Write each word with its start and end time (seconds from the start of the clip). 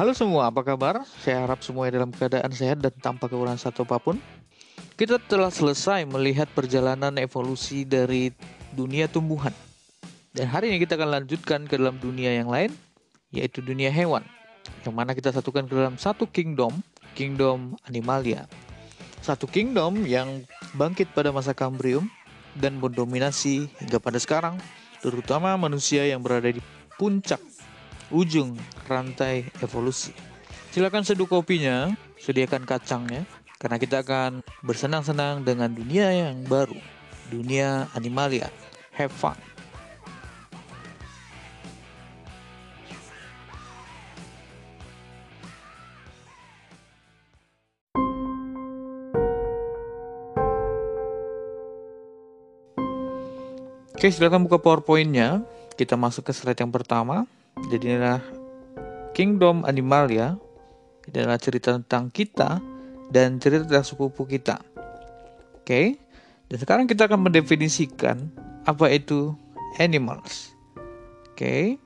Halo 0.00 0.16
semua, 0.16 0.48
apa 0.48 0.64
kabar? 0.64 1.04
Saya 1.20 1.44
harap 1.44 1.60
semuanya 1.60 2.00
dalam 2.00 2.08
keadaan 2.08 2.48
sehat 2.56 2.80
dan 2.80 2.88
tanpa 3.04 3.28
kekurangan 3.28 3.68
satu 3.68 3.84
apa 3.84 4.00
pun. 4.00 4.16
Kita 4.96 5.20
telah 5.20 5.52
selesai 5.52 6.08
melihat 6.08 6.48
perjalanan 6.56 7.12
evolusi 7.20 7.84
dari 7.84 8.32
dunia 8.72 9.12
tumbuhan. 9.12 9.52
Dan 10.32 10.48
hari 10.48 10.72
ini 10.72 10.80
kita 10.80 10.96
akan 10.96 11.20
lanjutkan 11.20 11.68
ke 11.68 11.76
dalam 11.76 12.00
dunia 12.00 12.32
yang 12.32 12.48
lain, 12.48 12.72
yaitu 13.28 13.60
dunia 13.60 13.92
hewan. 13.92 14.24
Yang 14.88 14.94
mana 14.96 15.12
kita 15.12 15.36
satukan 15.36 15.68
ke 15.68 15.76
dalam 15.76 16.00
satu 16.00 16.24
kingdom, 16.32 16.80
kingdom 17.12 17.76
animalia. 17.84 18.48
Satu 19.20 19.44
kingdom 19.44 20.08
yang 20.08 20.48
bangkit 20.80 21.12
pada 21.12 21.28
masa 21.28 21.52
Kambrium 21.52 22.08
dan 22.56 22.80
mendominasi 22.80 23.68
hingga 23.84 24.00
pada 24.00 24.16
sekarang, 24.16 24.56
terutama 25.04 25.52
manusia 25.60 26.08
yang 26.08 26.24
berada 26.24 26.48
di 26.48 26.64
puncak 26.96 27.49
ujung 28.10 28.58
rantai 28.86 29.46
evolusi. 29.62 30.14
Silakan 30.70 31.02
seduh 31.02 31.26
kopinya, 31.26 31.90
sediakan 32.18 32.62
kacangnya, 32.62 33.26
karena 33.58 33.76
kita 33.78 34.06
akan 34.06 34.46
bersenang-senang 34.62 35.42
dengan 35.42 35.70
dunia 35.70 36.14
yang 36.14 36.46
baru, 36.46 36.78
dunia 37.30 37.90
animalia. 37.94 38.50
Have 38.94 39.10
fun! 39.14 39.38
Oke, 54.00 54.08
silakan 54.08 54.48
buka 54.48 54.56
PowerPoint-nya. 54.56 55.44
Kita 55.76 55.92
masuk 55.92 56.24
ke 56.24 56.32
slide 56.32 56.56
yang 56.56 56.72
pertama. 56.72 57.28
Jadi 57.70 57.84
inilah 57.90 58.20
Kingdom 59.16 59.66
Animalia. 59.66 60.38
Ini 61.10 61.26
adalah 61.26 61.40
cerita 61.42 61.74
tentang 61.74 62.12
kita 62.12 62.62
dan 63.10 63.42
cerita 63.42 63.66
tentang 63.66 63.86
sepupu 63.86 64.22
kita. 64.24 64.62
Oke. 65.58 65.98
Dan 66.50 66.56
sekarang 66.58 66.86
kita 66.86 67.10
akan 67.10 67.30
mendefinisikan 67.30 68.30
apa 68.66 68.90
itu 68.90 69.34
animals. 69.78 70.54
Oke. 71.30 71.78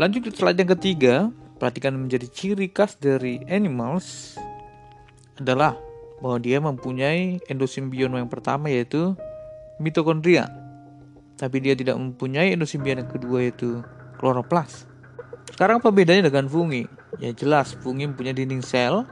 Lanjut 0.00 0.24
ke 0.24 0.30
slide 0.32 0.60
yang 0.60 0.72
ketiga. 0.72 1.14
Perhatikan 1.60 1.94
menjadi 1.94 2.26
ciri 2.26 2.74
khas 2.74 2.98
dari 2.98 3.38
animals 3.46 4.34
adalah 5.38 5.78
bahwa 6.18 6.38
dia 6.42 6.58
mempunyai 6.58 7.38
endosimbion 7.50 8.14
yang 8.14 8.30
pertama 8.30 8.66
yaitu 8.70 9.14
mitokondria 9.78 10.61
tapi 11.42 11.58
dia 11.58 11.74
tidak 11.74 11.98
mempunyai 11.98 12.54
endosimbion 12.54 13.02
yang 13.02 13.10
kedua 13.10 13.42
yaitu 13.42 13.82
kloroplas. 14.22 14.86
Sekarang 15.50 15.82
apa 15.82 15.90
bedanya 15.90 16.30
dengan 16.30 16.46
fungi? 16.46 16.86
Ya 17.18 17.34
jelas, 17.34 17.74
fungi 17.74 18.06
mempunyai 18.06 18.30
dinding 18.30 18.62
sel 18.62 19.02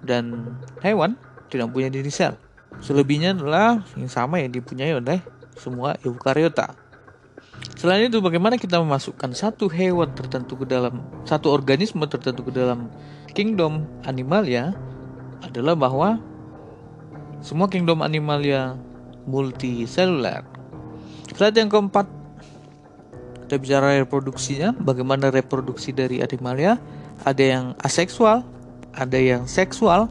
dan 0.00 0.56
hewan 0.80 1.20
tidak 1.52 1.68
mempunyai 1.68 1.92
dinding 1.92 2.16
sel. 2.16 2.40
Selebihnya 2.80 3.36
adalah 3.36 3.84
yang 3.92 4.08
sama 4.08 4.40
yang 4.40 4.56
dipunyai 4.56 4.96
oleh 4.96 5.20
semua 5.60 6.00
eukariota. 6.00 6.72
Selain 7.76 8.08
itu, 8.08 8.24
bagaimana 8.24 8.56
kita 8.56 8.80
memasukkan 8.80 9.36
satu 9.36 9.68
hewan 9.68 10.16
tertentu 10.16 10.56
ke 10.56 10.64
dalam 10.64 11.04
satu 11.28 11.52
organisme 11.52 12.08
tertentu 12.08 12.48
ke 12.48 12.56
dalam 12.56 12.88
kingdom 13.36 13.84
animalia 14.08 14.72
adalah 15.44 15.76
bahwa 15.76 16.16
semua 17.44 17.68
kingdom 17.68 18.00
animalia 18.00 18.80
multiseluler 19.28 20.55
Slide 21.36 21.60
yang 21.60 21.68
keempat 21.68 22.08
kita 23.44 23.60
bicara 23.60 24.00
reproduksinya, 24.00 24.72
bagaimana 24.72 25.28
reproduksi 25.28 25.92
dari 25.92 26.24
animalia. 26.24 26.80
Ada 27.28 27.44
yang 27.44 27.64
aseksual, 27.84 28.40
ada 28.96 29.20
yang 29.20 29.44
seksual, 29.44 30.08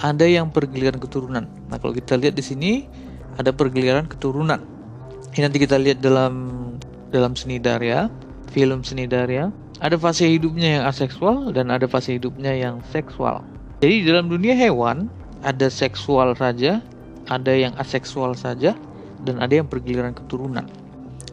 ada 0.00 0.24
yang 0.24 0.48
pergiliran 0.48 0.96
keturunan. 0.96 1.44
Nah, 1.68 1.76
kalau 1.76 1.92
kita 1.92 2.16
lihat 2.16 2.32
di 2.32 2.40
sini 2.40 2.72
ada 3.36 3.52
pergiliran 3.52 4.08
keturunan. 4.08 4.64
Ini 5.36 5.52
nanti 5.52 5.60
kita 5.60 5.76
lihat 5.76 6.00
dalam 6.00 6.32
dalam 7.12 7.36
seni 7.36 7.60
darya, 7.60 8.08
film 8.48 8.80
seni 8.80 9.04
darya. 9.04 9.52
Ada 9.84 10.00
fase 10.00 10.32
hidupnya 10.32 10.80
yang 10.80 10.84
aseksual 10.88 11.52
dan 11.52 11.68
ada 11.68 11.84
fase 11.84 12.16
hidupnya 12.16 12.56
yang 12.56 12.80
seksual. 12.88 13.44
Jadi 13.84 14.08
dalam 14.08 14.32
dunia 14.32 14.56
hewan 14.56 15.12
ada 15.44 15.68
seksual 15.68 16.32
saja, 16.32 16.80
ada 17.28 17.52
yang 17.52 17.76
aseksual 17.76 18.32
saja, 18.32 18.72
dan 19.24 19.40
ada 19.40 19.50
yang 19.56 19.66
pergiliran 19.66 20.12
keturunan. 20.12 20.68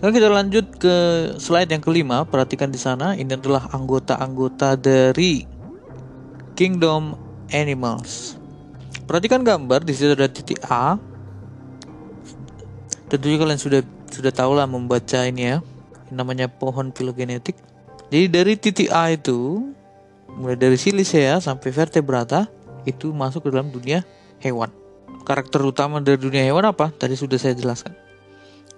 Lalu 0.01 0.11
kita 0.17 0.29
lanjut 0.33 0.65
ke 0.81 0.95
slide 1.37 1.69
yang 1.69 1.83
kelima. 1.83 2.25
Perhatikan 2.25 2.73
di 2.73 2.81
sana, 2.81 3.13
ini 3.13 3.37
adalah 3.37 3.69
anggota-anggota 3.69 4.73
dari 4.73 5.45
Kingdom 6.57 7.13
Animals. 7.53 8.33
Perhatikan 9.05 9.45
gambar 9.45 9.85
di 9.85 9.93
situ 9.93 10.17
ada 10.17 10.25
titik 10.25 10.57
A. 10.65 10.97
Tentunya 13.13 13.37
kalian 13.37 13.61
sudah 13.61 13.85
sudah 14.09 14.33
tahu 14.33 14.57
lah 14.57 14.65
membaca 14.65 15.21
ini 15.27 15.53
ya. 15.53 15.57
Ini 16.09 16.17
namanya 16.17 16.49
pohon 16.49 16.89
filogenetik. 16.89 17.59
Jadi 18.09 18.25
dari 18.25 18.53
titik 18.57 18.89
A 18.89 19.13
itu 19.13 19.69
mulai 20.33 20.57
dari 20.57 20.79
silicea 20.79 21.37
sampai 21.43 21.69
vertebrata 21.69 22.49
itu 22.89 23.13
masuk 23.13 23.45
ke 23.45 23.49
dalam 23.53 23.69
dunia 23.69 24.01
hewan 24.41 24.80
karakter 25.23 25.61
utama 25.63 26.01
dari 26.01 26.17
dunia 26.17 26.43
hewan 26.43 26.67
apa? 26.67 26.89
Tadi 26.91 27.15
sudah 27.15 27.37
saya 27.37 27.55
jelaskan. 27.55 27.93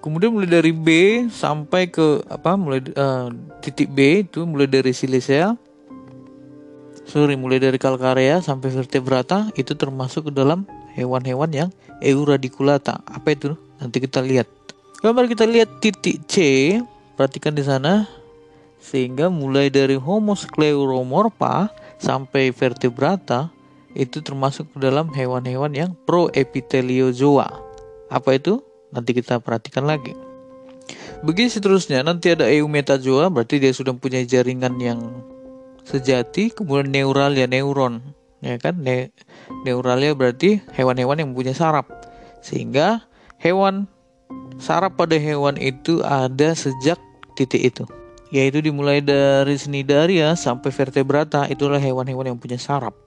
Kemudian 0.04 0.36
mulai 0.36 0.52
dari 0.52 0.76
B 0.76 0.88
sampai 1.32 1.88
ke 1.88 2.28
apa? 2.28 2.60
Mulai 2.60 2.84
uh, 3.00 3.32
titik 3.64 3.88
B 3.88 4.28
itu 4.28 4.44
mulai 4.44 4.68
dari 4.68 4.92
silicea. 4.92 5.56
Sorry, 7.08 7.40
mulai 7.40 7.60
dari 7.60 7.80
kalkarea 7.80 8.44
sampai 8.44 8.72
vertebrata 8.72 9.52
itu 9.56 9.76
termasuk 9.76 10.28
ke 10.28 10.32
dalam 10.36 10.68
hewan-hewan 10.96 11.52
yang 11.52 11.70
euradiculata. 12.04 13.00
Apa 13.08 13.32
itu? 13.32 13.56
Nanti 13.80 14.04
kita 14.04 14.20
lihat. 14.20 14.48
Gambar 15.04 15.28
kita 15.28 15.44
lihat 15.48 15.80
titik 15.84 16.24
C, 16.28 16.36
perhatikan 17.16 17.56
di 17.56 17.64
sana. 17.64 18.08
Sehingga 18.84 19.32
mulai 19.32 19.72
dari 19.72 19.96
Homo 19.96 20.36
scleromorpha 20.36 21.72
sampai 22.04 22.52
vertebrata 22.52 23.48
itu 23.94 24.22
termasuk 24.26 24.70
dalam 24.78 25.10
hewan-hewan 25.14 25.74
yang 25.74 25.92
proepiteliozoa. 26.06 27.50
Apa 28.10 28.38
itu? 28.38 28.62
Nanti 28.94 29.14
kita 29.18 29.42
perhatikan 29.42 29.90
lagi. 29.90 30.14
Begitu 31.24 31.58
seterusnya, 31.58 32.04
nanti 32.04 32.36
ada 32.36 32.52
eumetazoa, 32.52 33.32
berarti 33.32 33.58
dia 33.58 33.72
sudah 33.72 33.96
punya 33.96 34.20
jaringan 34.28 34.76
yang 34.78 35.00
sejati, 35.88 36.52
kemudian 36.52 36.92
neuralia, 36.92 37.48
neuron, 37.48 38.04
ya 38.44 38.60
kan? 38.60 38.84
Ne 38.84 39.16
neuralia 39.64 40.12
berarti 40.12 40.60
hewan-hewan 40.76 41.24
yang 41.24 41.32
mempunyai 41.32 41.56
saraf. 41.56 41.88
Sehingga 42.44 43.08
hewan 43.40 43.88
saraf 44.60 45.00
pada 45.00 45.16
hewan 45.16 45.56
itu 45.56 46.04
ada 46.04 46.52
sejak 46.52 47.00
titik 47.40 47.64
itu. 47.64 47.84
Yaitu 48.34 48.66
dimulai 48.66 49.00
dari 49.00 49.56
senidaria 49.56 50.34
sampai 50.36 50.74
vertebrata, 50.74 51.48
itulah 51.48 51.80
hewan-hewan 51.80 52.36
yang 52.36 52.40
punya 52.42 52.60
saraf. 52.60 53.03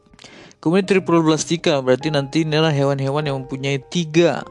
Kemudian 0.66 0.82
triploblastika 0.82 1.78
berarti 1.78 2.10
nanti 2.10 2.43
inilah 2.43 2.75
hewan-hewan 2.75 3.22
yang 3.22 3.38
mempunyai 3.38 3.78
tiga 3.87 4.43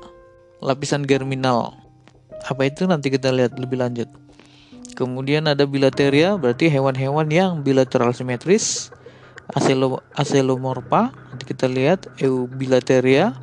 lapisan 0.64 1.04
germinal. 1.04 1.76
Apa 2.48 2.72
itu 2.72 2.88
nanti 2.88 3.12
kita 3.12 3.36
lihat 3.36 3.60
lebih 3.60 3.84
lanjut. 3.84 4.08
Kemudian 4.96 5.44
ada 5.44 5.68
bilateria 5.68 6.40
berarti 6.40 6.72
hewan-hewan 6.72 7.28
yang 7.28 7.52
bilateral 7.68 8.16
simetris. 8.16 8.96
Acelo, 9.52 10.00
acelomorpha 10.16 11.12
nanti 11.12 11.52
kita 11.52 11.68
lihat 11.68 12.08
eubilateria, 12.24 13.36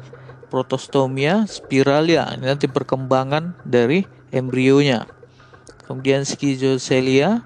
protostomia, 0.48 1.44
spiralia. 1.44 2.32
Ini 2.40 2.56
nanti 2.56 2.72
perkembangan 2.72 3.52
dari 3.68 4.00
embrionya. 4.32 5.04
Kemudian 5.84 6.24
schizocelia, 6.24 7.44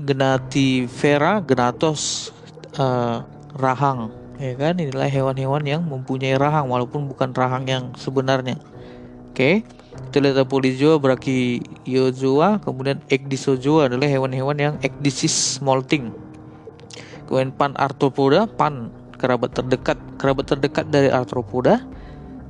genativera, 0.00 1.44
genatos 1.44 2.32
uh, 2.80 3.35
rahang. 3.56 4.12
Ya 4.36 4.52
kan? 4.54 4.76
Inilah 4.76 5.08
hewan-hewan 5.08 5.64
yang 5.64 5.82
mempunyai 5.84 6.36
rahang 6.36 6.68
walaupun 6.68 7.08
bukan 7.08 7.32
rahang 7.32 7.64
yang 7.64 7.84
sebenarnya. 7.96 8.60
Oke 9.32 9.64
kita 9.96 10.18
lihat 10.20 10.48
polizoa 10.48 11.00
brachiozoa 11.00 12.60
kemudian 12.60 13.00
ecdysozoa 13.08 13.88
adalah 13.88 14.08
hewan-hewan 14.08 14.56
yang 14.56 14.74
ecdysis 14.84 15.60
molting. 15.64 16.12
Kemudian 17.26 17.50
pan 17.52 17.74
arthropoda 17.74 18.46
pan 18.46 18.92
kerabat 19.16 19.56
terdekat 19.56 19.98
kerabat 20.20 20.44
terdekat 20.46 20.86
dari 20.92 21.08
arthropoda. 21.10 21.82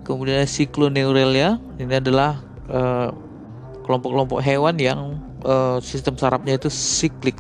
Kemudian 0.07 0.47
cycloneurelia 0.47 1.59
ini 1.83 1.99
adalah 1.99 2.39
kelompok 2.67 3.83
kelompok-kelompok 3.87 4.41
hewan 4.43 4.75
yang 4.79 5.19
uh, 5.43 5.79
sistem 5.83 6.15
sarafnya 6.19 6.59
itu 6.59 6.71
siklik. 6.71 7.39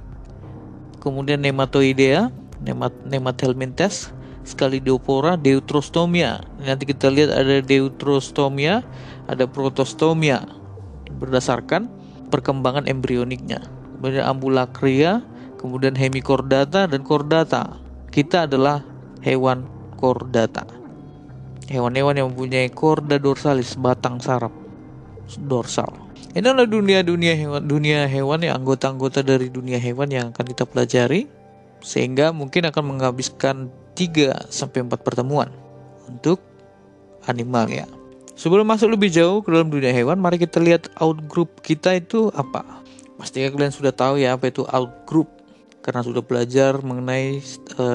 Kemudian 1.02 1.38
nematoidea 1.38 2.30
nemat 2.64 2.92
nemathelminthes 3.04 4.12
Scalidopora 4.46 5.34
deuterostomia. 5.34 6.38
Nanti 6.62 6.86
kita 6.86 7.10
lihat 7.10 7.34
ada 7.34 7.58
deuterostomia, 7.58 8.86
ada 9.26 9.42
protostomia 9.50 10.46
berdasarkan 11.18 11.90
perkembangan 12.30 12.86
embrioniknya. 12.86 13.66
Kemudian 13.98 14.22
ambulacria, 14.22 15.26
kemudian 15.58 15.98
hemichordata 15.98 16.86
dan 16.86 17.02
chordata. 17.02 17.74
Kita 18.14 18.46
adalah 18.46 18.86
hewan 19.26 19.66
chordata. 19.98 20.62
Hewan-hewan 21.66 22.14
yang 22.14 22.30
mempunyai 22.30 22.70
chorda 22.70 23.18
dorsalis, 23.18 23.74
batang 23.74 24.22
saraf 24.22 24.54
dorsal. 25.42 25.90
Ini 26.38 26.46
adalah 26.46 26.70
dunia-dunia 26.70 27.34
hewan, 27.34 27.66
dunia 27.66 28.06
hewan 28.06 28.46
yang 28.46 28.62
anggota-anggota 28.62 29.26
dari 29.26 29.50
dunia 29.50 29.82
hewan 29.82 30.06
yang 30.14 30.30
akan 30.30 30.46
kita 30.54 30.62
pelajari 30.62 31.26
sehingga 31.86 32.34
mungkin 32.34 32.66
akan 32.66 32.98
menghabiskan 32.98 33.70
3 33.94 34.50
sampai 34.50 34.82
4 34.82 35.06
pertemuan 35.06 35.54
untuk 36.10 36.42
animal 37.30 37.70
ya. 37.70 37.86
Sebelum 38.34 38.66
masuk 38.66 38.92
lebih 38.98 39.08
jauh 39.14 39.40
ke 39.40 39.48
dalam 39.54 39.70
dunia 39.70 39.94
hewan, 39.94 40.18
mari 40.18 40.36
kita 40.36 40.58
lihat 40.58 40.90
outgroup 40.98 41.62
kita 41.62 41.94
itu 41.94 42.34
apa. 42.34 42.82
Pastinya 43.16 43.48
kalian 43.54 43.72
sudah 43.72 43.94
tahu 43.94 44.20
ya 44.20 44.36
apa 44.36 44.50
itu 44.50 44.66
outgroup 44.66 45.30
karena 45.80 46.02
sudah 46.02 46.20
belajar 46.20 46.82
mengenai 46.82 47.40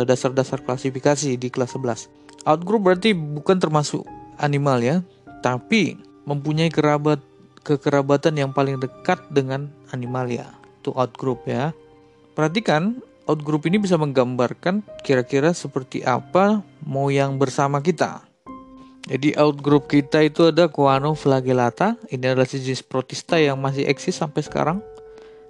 dasar 0.08 0.32
dasar-dasar 0.32 0.64
klasifikasi 0.64 1.36
di 1.36 1.48
kelas 1.52 1.76
11. 1.76 2.48
Outgroup 2.48 2.82
berarti 2.88 3.14
bukan 3.14 3.60
termasuk 3.62 4.08
animal 4.42 4.82
ya, 4.82 5.06
tapi 5.46 6.00
mempunyai 6.26 6.74
kerabat 6.74 7.22
kekerabatan 7.62 8.40
yang 8.40 8.50
paling 8.56 8.82
dekat 8.82 9.22
dengan 9.30 9.70
animalia. 9.94 10.50
Itu 10.82 10.96
outgroup 10.98 11.46
ya. 11.46 11.76
Perhatikan 12.34 12.98
outgroup 13.32 13.64
ini 13.72 13.80
bisa 13.80 13.96
menggambarkan 13.96 14.84
kira-kira 15.08 15.56
seperti 15.56 16.04
apa 16.04 16.60
moyang 16.84 17.40
bersama 17.40 17.80
kita. 17.80 18.28
Jadi 19.08 19.34
outgroup 19.40 19.88
kita 19.88 20.22
itu 20.22 20.52
ada 20.52 20.68
Coanoflagellata. 20.68 21.98
Ini 22.12 22.36
adalah 22.36 22.46
jenis 22.46 22.84
protista 22.86 23.40
yang 23.40 23.58
masih 23.58 23.88
eksis 23.88 24.20
sampai 24.20 24.44
sekarang. 24.44 24.84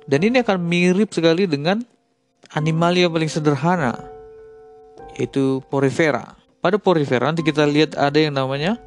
Dan 0.05 0.21
ini 0.23 0.39
akan 0.39 0.61
mirip 0.61 1.11
sekali 1.11 1.49
dengan 1.49 1.83
animalia 2.55 3.11
paling 3.11 3.29
sederhana, 3.29 4.01
yaitu 5.19 5.61
Porifera. 5.67 6.37
Pada 6.63 6.81
Porifera 6.81 7.29
nanti 7.29 7.45
kita 7.45 7.67
lihat 7.67 7.97
ada 7.99 8.17
yang 8.17 8.33
namanya 8.33 8.79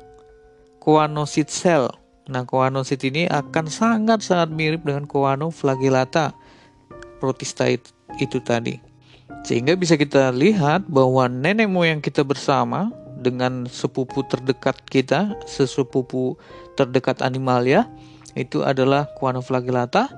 Coanocyte 0.83 1.53
cell. 1.53 1.87
Nah, 2.27 2.43
Coanocyte 2.49 3.13
ini 3.13 3.23
akan 3.29 3.69
sangat-sangat 3.69 4.49
mirip 4.51 4.83
dengan 4.83 5.05
Coanoflagellata 5.05 6.35
protista 7.23 7.71
itu, 7.71 7.94
itu 8.21 8.39
tadi. 8.43 8.79
Sehingga 9.45 9.77
bisa 9.77 9.97
kita 10.01 10.33
lihat 10.33 10.89
bahwa 10.89 11.29
nenek 11.29 11.69
moyang 11.69 12.01
kita 12.01 12.25
bersama 12.25 12.93
dengan 13.21 13.65
sepupu 13.69 14.25
terdekat 14.25 14.77
kita, 14.89 15.37
sesepupu 15.49 16.37
terdekat 16.77 17.21
animalia, 17.25 17.89
itu 18.37 18.65
adalah 18.65 19.09
Quanoflagellata. 19.17 20.11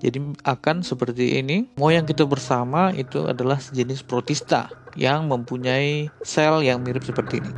Jadi 0.00 0.16
akan 0.48 0.80
seperti 0.80 1.44
ini. 1.44 1.68
Moyang 1.76 2.08
kita 2.08 2.24
bersama 2.24 2.88
itu 2.96 3.28
adalah 3.28 3.60
sejenis 3.60 4.00
protista 4.00 4.72
yang 4.96 5.28
mempunyai 5.28 6.08
sel 6.24 6.64
yang 6.64 6.80
mirip 6.80 7.04
seperti 7.04 7.44
ini. 7.44 7.52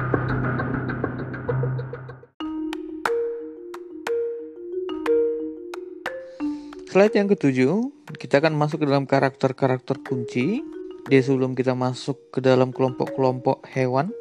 Slide 6.93 7.17
yang 7.17 7.33
ketujuh, 7.33 7.89
kita 8.21 8.45
akan 8.45 8.53
masuk 8.53 8.85
ke 8.85 8.87
dalam 8.93 9.09
karakter-karakter 9.09 10.05
kunci. 10.05 10.61
Dia 11.09 11.25
sebelum 11.25 11.57
kita 11.57 11.73
masuk 11.73 12.29
ke 12.29 12.45
dalam 12.45 12.69
kelompok-kelompok 12.69 13.65
hewan, 13.73 14.13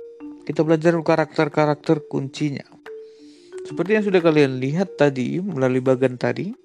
kita 0.48 0.64
belajar 0.64 0.96
karakter-karakter 0.96 2.08
kuncinya. 2.08 2.64
Seperti 3.68 4.00
yang 4.00 4.08
sudah 4.08 4.24
kalian 4.24 4.64
lihat 4.64 4.96
tadi 4.96 5.44
melalui 5.44 5.84
bagian 5.84 6.16
tadi, 6.16 6.56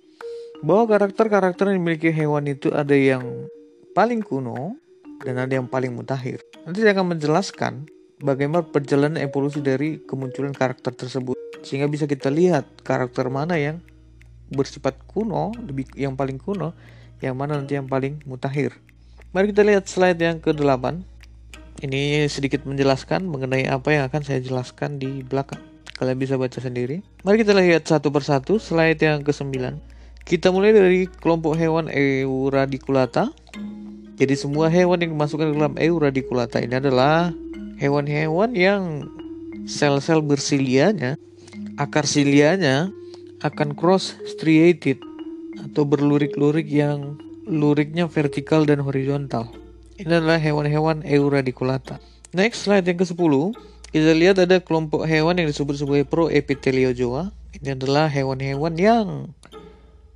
bahwa 0.62 0.94
karakter-karakter 0.94 1.74
yang 1.74 1.82
dimiliki 1.82 2.14
hewan 2.14 2.46
itu 2.46 2.70
ada 2.70 2.94
yang 2.94 3.50
paling 3.90 4.22
kuno 4.22 4.78
dan 5.26 5.42
ada 5.42 5.58
yang 5.58 5.66
paling 5.66 5.90
mutakhir. 5.90 6.38
Nanti 6.70 6.86
saya 6.86 6.94
akan 6.94 7.18
menjelaskan 7.18 7.90
bagaimana 8.22 8.62
perjalanan 8.62 9.18
evolusi 9.18 9.58
dari 9.58 9.98
kemunculan 10.06 10.54
karakter 10.54 10.94
tersebut 10.94 11.34
sehingga 11.66 11.90
bisa 11.90 12.06
kita 12.06 12.30
lihat 12.30 12.86
karakter 12.86 13.26
mana 13.26 13.58
yang 13.58 13.82
bersifat 14.52 14.98
kuno, 15.10 15.50
lebih 15.56 15.90
yang 15.98 16.14
paling 16.14 16.38
kuno, 16.38 16.76
yang 17.20 17.34
mana 17.34 17.58
nanti 17.58 17.74
yang 17.74 17.88
paling 17.88 18.22
mutakhir. 18.28 18.76
Mari 19.34 19.52
kita 19.52 19.62
lihat 19.66 19.84
slide 19.90 20.20
yang 20.20 20.38
ke-8. 20.40 21.02
Ini 21.84 22.24
sedikit 22.32 22.64
menjelaskan 22.64 23.28
mengenai 23.28 23.68
apa 23.68 23.92
yang 23.92 24.08
akan 24.08 24.24
saya 24.24 24.40
jelaskan 24.40 24.96
di 24.96 25.20
belakang. 25.20 25.60
Kalian 25.96 26.16
bisa 26.16 26.40
baca 26.40 26.56
sendiri. 26.56 27.04
Mari 27.20 27.44
kita 27.44 27.52
lihat 27.52 27.84
satu 27.84 28.08
persatu 28.08 28.56
slide 28.56 29.00
yang 29.00 29.20
ke-9. 29.20 29.52
Kita 30.24 30.50
mulai 30.50 30.72
dari 30.72 31.04
kelompok 31.06 31.54
hewan 31.54 31.92
Euradiculata. 31.92 33.28
Jadi 34.16 34.34
semua 34.34 34.72
hewan 34.72 35.04
yang 35.04 35.12
dimasukkan 35.12 35.52
ke 35.52 35.54
dalam 35.54 35.76
Euradiculata 35.76 36.64
ini 36.64 36.80
adalah 36.80 37.28
hewan-hewan 37.76 38.56
yang 38.56 39.04
sel-sel 39.68 40.24
bersilianya, 40.24 41.20
akar 41.76 42.08
silianya 42.08 42.88
akan 43.44 43.76
cross 43.76 44.16
striated 44.24 45.00
atau 45.60 45.84
berlurik-lurik 45.84 46.68
yang 46.68 47.20
luriknya 47.48 48.08
vertikal 48.08 48.64
dan 48.64 48.80
horizontal. 48.82 49.52
Ini 49.96 50.20
adalah 50.20 50.36
hewan-hewan 50.36 51.00
Euradiculata. 51.04 52.00
Next 52.36 52.68
slide 52.68 52.84
yang 52.84 53.00
ke-10, 53.00 53.32
kita 53.96 54.12
lihat 54.12 54.36
ada 54.36 54.60
kelompok 54.60 55.08
hewan 55.08 55.40
yang 55.40 55.48
disebut 55.48 55.80
sebagai 55.80 56.04
Proepitheliozoa. 56.04 57.32
Ini 57.56 57.80
adalah 57.80 58.12
hewan-hewan 58.12 58.76
yang 58.76 59.32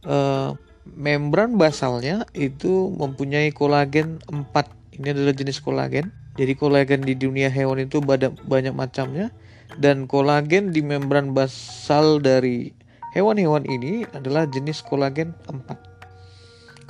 uh, 0.04 0.52
membran 0.84 1.56
basalnya 1.56 2.28
itu 2.36 2.92
mempunyai 2.92 3.54
kolagen 3.56 4.20
4. 4.28 4.52
Ini 5.00 5.16
adalah 5.16 5.32
jenis 5.32 5.64
kolagen. 5.64 6.12
Jadi 6.36 6.52
kolagen 6.60 7.08
di 7.08 7.16
dunia 7.16 7.48
hewan 7.48 7.88
itu 7.88 8.04
banyak 8.04 8.74
macamnya 8.76 9.32
dan 9.80 10.04
kolagen 10.10 10.74
di 10.74 10.84
membran 10.84 11.32
basal 11.32 12.18
dari 12.20 12.76
hewan-hewan 13.14 13.66
ini 13.66 14.06
adalah 14.10 14.46
jenis 14.46 14.82
kolagen 14.82 15.34
4. 15.48 15.90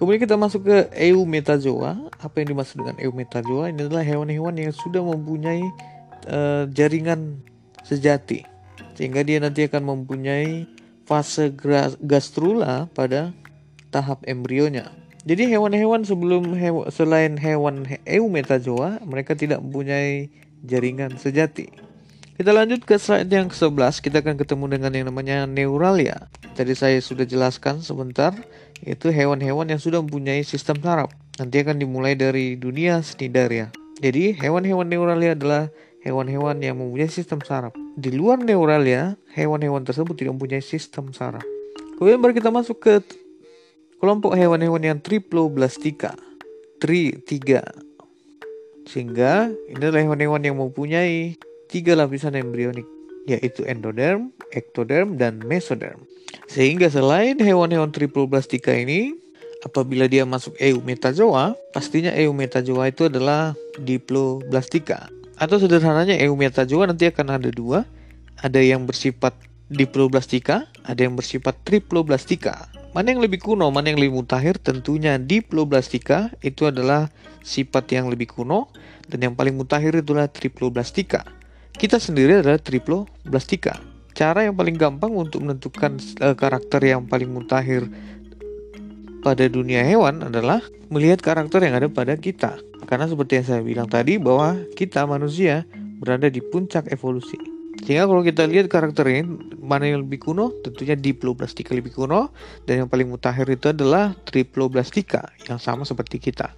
Kemudian 0.00 0.20
kita 0.25 0.40
masuk 0.40 0.64
ke 0.64 0.88
Eumetazoa. 0.96 2.08
Apa 2.25 2.40
yang 2.40 2.56
dimaksud 2.56 2.81
dengan 2.81 2.96
Eumetazoa? 2.96 3.69
Ini 3.69 3.84
adalah 3.84 4.00
hewan-hewan 4.00 4.56
yang 4.56 4.72
sudah 4.72 5.05
mempunyai 5.05 5.61
uh, 6.25 6.64
jaringan 6.72 7.44
sejati. 7.84 8.49
Sehingga 8.96 9.20
dia 9.20 9.44
nanti 9.44 9.69
akan 9.69 9.84
mempunyai 9.84 10.64
fase 11.05 11.52
gastrula 12.00 12.88
pada 12.96 13.37
tahap 13.93 14.25
embrionya. 14.25 14.88
Jadi 15.28 15.52
hewan-hewan 15.52 16.00
sebelum 16.08 16.56
hewa, 16.56 16.88
selain 16.88 17.37
hewan 17.37 17.84
Eumetazoa, 18.08 19.05
mereka 19.05 19.36
tidak 19.36 19.60
mempunyai 19.60 20.32
jaringan 20.65 21.20
sejati. 21.20 21.69
Kita 22.41 22.56
lanjut 22.56 22.89
ke 22.89 22.97
slide 22.97 23.29
yang 23.29 23.53
ke-11, 23.53 24.01
kita 24.01 24.25
akan 24.25 24.41
ketemu 24.41 24.65
dengan 24.73 24.97
yang 24.97 25.13
namanya 25.13 25.44
neuralia. 25.44 26.25
Tadi 26.56 26.73
saya 26.73 26.97
sudah 26.97 27.29
jelaskan 27.29 27.85
sebentar, 27.85 28.32
yaitu 28.81 29.13
hewan-hewan 29.13 29.69
yang 29.69 29.77
sudah 29.77 30.01
mempunyai 30.01 30.41
sistem 30.41 30.81
saraf. 30.81 31.13
Nanti 31.37 31.61
akan 31.61 31.77
dimulai 31.77 32.17
dari 32.17 32.56
dunia 32.56 33.05
snidaria. 33.05 33.69
Jadi, 34.01 34.41
hewan-hewan 34.41 34.89
neuralia 34.89 35.37
adalah 35.37 35.69
hewan-hewan 36.01 36.65
yang 36.65 36.81
mempunyai 36.81 37.13
sistem 37.13 37.44
saraf. 37.44 37.77
Di 38.01 38.09
luar 38.09 38.41
neuralia, 38.41 39.20
hewan-hewan 39.37 39.85
tersebut 39.85 40.17
tidak 40.17 40.41
mempunyai 40.41 40.65
sistem 40.65 41.13
saraf. 41.13 41.44
Kemudian 42.01 42.25
baru 42.25 42.32
kita 42.32 42.49
masuk 42.49 42.81
ke 42.81 43.05
kelompok 44.01 44.32
hewan-hewan 44.32 44.81
yang 44.81 44.97
triploblastika. 44.97 46.17
Tri, 46.81 47.20
tiga. 47.20 47.69
Sehingga 48.89 49.53
ini 49.69 49.77
adalah 49.77 50.09
hewan-hewan 50.09 50.41
yang 50.41 50.56
mempunyai 50.56 51.37
tiga 51.70 51.94
lapisan 51.94 52.34
embrionik, 52.34 52.84
yaitu 53.31 53.62
endoderm, 53.65 54.34
ektoderm, 54.50 55.15
dan 55.15 55.39
mesoderm. 55.46 56.03
Sehingga 56.50 56.91
selain 56.91 57.39
hewan-hewan 57.39 57.94
triploblastika 57.94 58.74
ini, 58.74 59.15
apabila 59.62 60.10
dia 60.10 60.27
masuk 60.27 60.58
eumetazoa, 60.58 61.55
pastinya 61.70 62.10
eumetazoa 62.10 62.91
itu 62.91 63.06
adalah 63.06 63.55
diploblastika. 63.79 65.06
Atau 65.39 65.62
sederhananya 65.62 66.19
eumetazoa 66.19 66.91
nanti 66.91 67.06
akan 67.06 67.39
ada 67.39 67.48
dua, 67.55 67.86
ada 68.43 68.58
yang 68.58 68.84
bersifat 68.84 69.32
diploblastika, 69.70 70.67
ada 70.82 71.00
yang 71.00 71.15
bersifat 71.15 71.55
triploblastika. 71.62 72.67
Mana 72.91 73.15
yang 73.15 73.22
lebih 73.22 73.39
kuno, 73.39 73.70
mana 73.70 73.94
yang 73.94 74.03
lebih 74.03 74.27
mutakhir? 74.27 74.58
Tentunya 74.58 75.15
diploblastika 75.22 76.34
itu 76.43 76.67
adalah 76.67 77.06
sifat 77.46 77.94
yang 77.94 78.10
lebih 78.10 78.34
kuno 78.34 78.67
dan 79.06 79.22
yang 79.22 79.34
paling 79.39 79.55
mutakhir 79.55 79.94
itulah 80.03 80.27
triploblastika. 80.27 81.22
Kita 81.81 81.96
sendiri 81.96 82.44
adalah 82.44 82.60
triploblastika. 82.60 83.81
Cara 84.13 84.44
yang 84.44 84.53
paling 84.53 84.77
gampang 84.77 85.17
untuk 85.17 85.41
menentukan 85.41 85.96
uh, 86.20 86.37
karakter 86.37 86.77
yang 86.84 87.08
paling 87.08 87.32
mutakhir 87.32 87.89
pada 89.25 89.49
dunia 89.49 89.81
hewan 89.81 90.20
adalah 90.29 90.60
melihat 90.93 91.25
karakter 91.25 91.65
yang 91.65 91.81
ada 91.81 91.89
pada 91.89 92.20
kita. 92.20 92.60
Karena 92.84 93.08
seperti 93.08 93.41
yang 93.41 93.46
saya 93.49 93.63
bilang 93.65 93.89
tadi 93.89 94.20
bahwa 94.20 94.60
kita 94.77 95.08
manusia 95.08 95.65
berada 96.05 96.29
di 96.29 96.44
puncak 96.44 96.93
evolusi. 96.93 97.41
Sehingga 97.81 98.05
kalau 98.05 98.20
kita 98.20 98.44
lihat 98.44 98.69
karakter 98.69 99.08
ini 99.08 99.25
mana 99.56 99.89
yang 99.89 100.05
lebih 100.05 100.20
kuno, 100.20 100.53
tentunya 100.60 101.01
diploblastika 101.01 101.72
lebih 101.72 101.96
kuno 101.96 102.29
dan 102.69 102.84
yang 102.84 102.89
paling 102.93 103.08
mutakhir 103.08 103.49
itu 103.49 103.72
adalah 103.72 104.13
triploblastika 104.29 105.32
yang 105.49 105.56
sama 105.56 105.89
seperti 105.89 106.20
kita. 106.20 106.53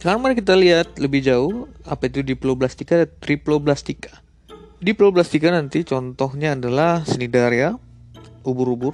Sekarang 0.00 0.24
mari 0.24 0.32
kita 0.32 0.56
lihat 0.56 0.96
lebih 0.96 1.20
jauh 1.20 1.68
apa 1.84 2.08
itu 2.08 2.24
diploblastika 2.24 3.04
dan 3.04 3.12
triploblastika. 3.20 4.24
Diploblastika 4.76 5.48
nanti 5.48 5.88
contohnya 5.88 6.52
adalah 6.52 7.00
sinidaria, 7.08 7.80
ubur-ubur. 8.44 8.92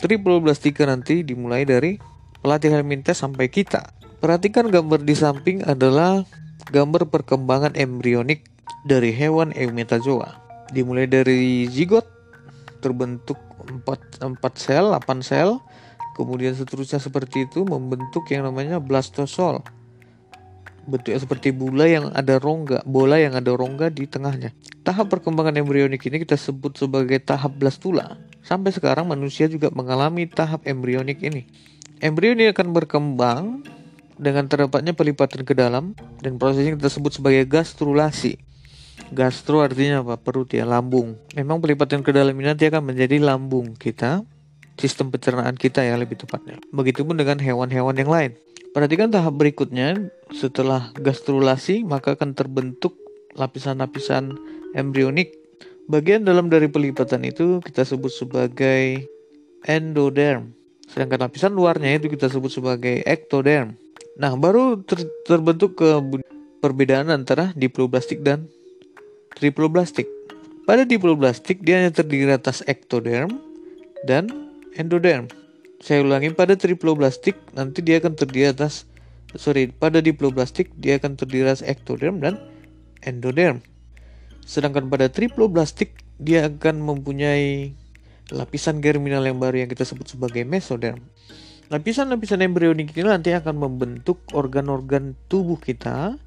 Triploblastika 0.00 0.88
nanti 0.88 1.20
dimulai 1.20 1.68
dari 1.68 2.00
pelatih 2.40 2.72
helminthes 2.72 3.20
sampai 3.20 3.52
kita. 3.52 3.92
Perhatikan 4.24 4.72
gambar 4.72 5.04
di 5.04 5.12
samping 5.12 5.60
adalah 5.68 6.24
gambar 6.72 7.12
perkembangan 7.12 7.76
embrionik 7.76 8.48
dari 8.88 9.12
hewan 9.12 9.52
eumetazoa. 9.52 10.32
Dimulai 10.72 11.04
dari 11.04 11.68
zigot 11.68 12.08
terbentuk 12.80 13.36
4, 13.68 13.84
4 14.24 14.32
sel, 14.56 14.96
8 14.96 15.20
sel, 15.20 15.60
kemudian 16.16 16.56
seterusnya 16.56 17.04
seperti 17.04 17.44
itu 17.44 17.68
membentuk 17.68 18.24
yang 18.32 18.48
namanya 18.48 18.80
blastosol 18.80 19.60
bentuknya 20.88 21.20
seperti 21.20 21.52
bola 21.52 21.84
yang 21.84 22.08
ada 22.16 22.40
rongga, 22.40 22.80
bola 22.88 23.20
yang 23.20 23.36
ada 23.36 23.52
rongga 23.52 23.92
di 23.92 24.08
tengahnya. 24.08 24.56
Tahap 24.82 25.12
perkembangan 25.12 25.60
embrionik 25.60 26.00
ini 26.08 26.24
kita 26.24 26.40
sebut 26.40 26.80
sebagai 26.80 27.20
tahap 27.20 27.60
blastula. 27.60 28.16
Sampai 28.40 28.72
sekarang 28.72 29.04
manusia 29.04 29.44
juga 29.46 29.68
mengalami 29.68 30.24
tahap 30.24 30.64
embrionik 30.64 31.20
ini. 31.20 31.44
Embrio 32.00 32.32
ini 32.32 32.48
akan 32.48 32.72
berkembang 32.72 33.44
dengan 34.16 34.48
terdapatnya 34.48 34.96
pelipatan 34.96 35.44
ke 35.44 35.52
dalam 35.52 35.92
dan 36.24 36.40
proses 36.40 36.64
ini 36.64 36.80
kita 36.80 36.90
sebut 36.90 37.12
sebagai 37.14 37.44
gastrulasi. 37.44 38.40
Gastro 39.12 39.62
artinya 39.62 40.02
apa? 40.02 40.18
Perut 40.18 40.50
ya, 40.52 40.66
lambung. 40.66 41.16
Memang 41.32 41.62
pelipatan 41.62 42.02
ke 42.02 42.10
dalam 42.12 42.34
ini 42.38 42.50
nanti 42.50 42.66
akan 42.68 42.92
menjadi 42.92 43.22
lambung 43.22 43.72
kita, 43.78 44.26
sistem 44.78 45.10
pencernaan 45.10 45.58
kita 45.58 45.82
ya 45.82 45.98
lebih 45.98 46.18
tepatnya. 46.18 46.60
Begitupun 46.70 47.18
dengan 47.18 47.40
hewan-hewan 47.40 47.94
yang 47.98 48.10
lain. 48.10 48.32
Perhatikan 48.76 49.08
tahap 49.08 49.40
berikutnya, 49.40 50.12
setelah 50.28 50.92
gastrulasi 50.92 51.88
maka 51.88 52.14
akan 52.14 52.36
terbentuk 52.36 52.94
lapisan-lapisan 53.32 54.36
embrionik. 54.76 55.32
Bagian 55.88 56.28
dalam 56.28 56.52
dari 56.52 56.68
pelipatan 56.68 57.24
itu 57.24 57.64
kita 57.64 57.88
sebut 57.88 58.12
sebagai 58.12 59.08
endoderm. 59.64 60.52
Sedangkan 60.84 61.28
lapisan 61.28 61.56
luarnya 61.56 61.96
itu 61.96 62.12
kita 62.12 62.28
sebut 62.28 62.52
sebagai 62.52 63.00
ectoderm. 63.08 63.72
Nah, 64.20 64.36
baru 64.36 64.84
ter 64.84 65.00
terbentuk 65.24 65.80
ke 65.80 65.88
perbedaan 66.60 67.08
antara 67.08 67.56
diploblastik 67.56 68.20
dan 68.20 68.52
triploblastik. 69.32 70.04
Pada 70.68 70.84
diploblastik 70.84 71.64
dia 71.64 71.80
hanya 71.80 71.92
terdiri 71.96 72.36
atas 72.36 72.60
ectoderm 72.68 73.40
dan 74.04 74.28
endoderm 74.76 75.32
saya 75.78 76.02
ulangi 76.02 76.34
pada 76.34 76.58
triploblastik 76.58 77.38
nanti 77.54 77.82
dia 77.82 78.02
akan 78.02 78.18
terdiri 78.18 78.50
atas 78.50 78.86
sorry 79.38 79.70
pada 79.70 80.02
diploblastik 80.02 80.74
dia 80.74 80.98
akan 80.98 81.14
terdiri 81.14 81.46
atas 81.46 81.62
ectoderm 81.62 82.18
dan 82.18 82.38
endoderm 83.06 83.62
sedangkan 84.42 84.90
pada 84.90 85.06
triploblastik 85.12 85.94
dia 86.18 86.50
akan 86.50 86.82
mempunyai 86.82 87.72
lapisan 88.34 88.82
germinal 88.82 89.22
yang 89.24 89.38
baru 89.38 89.64
yang 89.64 89.70
kita 89.70 89.86
sebut 89.86 90.10
sebagai 90.10 90.42
mesoderm 90.42 90.98
lapisan-lapisan 91.70 92.42
embrionik 92.42 92.90
ini 92.96 93.08
nanti 93.08 93.30
akan 93.30 93.54
membentuk 93.54 94.24
organ-organ 94.34 95.14
tubuh 95.30 95.60
kita 95.60 96.18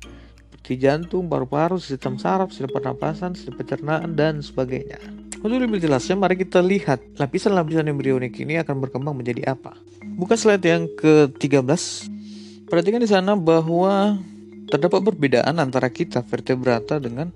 seperti 0.62 0.78
jantung, 0.88 1.26
paru-paru, 1.26 1.82
sistem 1.82 2.22
saraf, 2.22 2.54
sistem 2.54 2.70
pernapasan, 2.70 3.34
sistem 3.34 3.58
pencernaan 3.58 4.14
dan 4.14 4.46
sebagainya. 4.46 5.02
Untuk 5.42 5.58
lebih 5.58 5.82
jelasnya, 5.82 6.14
mari 6.14 6.38
kita 6.38 6.62
lihat 6.62 7.02
lapisan-lapisan 7.18 7.90
embrionik 7.90 8.38
ini 8.38 8.62
akan 8.62 8.78
berkembang 8.78 9.18
menjadi 9.18 9.58
apa. 9.58 9.74
Buka 10.14 10.38
slide 10.38 10.62
yang 10.62 10.86
ke-13. 10.94 11.82
Perhatikan 12.70 13.02
di 13.02 13.10
sana 13.10 13.34
bahwa 13.34 14.22
terdapat 14.70 15.02
perbedaan 15.02 15.58
antara 15.58 15.90
kita 15.90 16.22
vertebrata 16.22 17.02
dengan 17.02 17.34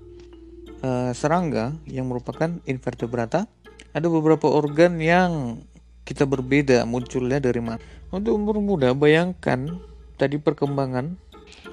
uh, 0.86 1.10
serangga 1.10 1.74
yang 1.90 2.06
merupakan 2.06 2.62
invertebrata. 2.62 3.50
Ada 3.90 4.06
beberapa 4.06 4.54
organ 4.54 5.02
yang 5.02 5.58
kita 6.06 6.30
berbeda 6.30 6.86
munculnya 6.86 7.42
dari 7.42 7.58
mana. 7.58 7.82
Untuk 8.14 8.38
mempermudah, 8.38 8.94
bayangkan 8.94 9.82
tadi 10.14 10.38
perkembangan. 10.38 11.18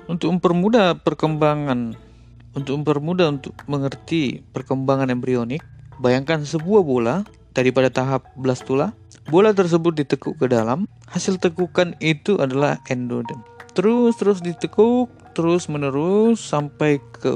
Untuk 0.10 0.34
mempermudah 0.34 0.98
perkembangan, 0.98 1.94
untuk 2.58 2.74
mempermudah 2.82 3.38
untuk 3.38 3.54
mengerti 3.70 4.42
perkembangan 4.50 5.13
embrionik, 5.13 5.62
Bayangkan 6.03 6.43
sebuah 6.43 6.83
bola 6.83 7.24
daripada 7.55 7.88
tahap 7.88 8.27
blastula. 8.36 8.91
Bola 9.31 9.55
tersebut 9.55 9.95
ditekuk 9.95 10.36
ke 10.36 10.51
dalam. 10.51 10.83
Hasil 11.07 11.39
tekukan 11.39 11.95
itu 12.03 12.43
adalah 12.43 12.83
endoderm. 12.91 13.39
Terus 13.72 14.19
terus 14.19 14.43
ditekuk 14.43 15.07
terus 15.31 15.72
menerus 15.72 16.43
sampai 16.43 17.00
ke 17.00 17.31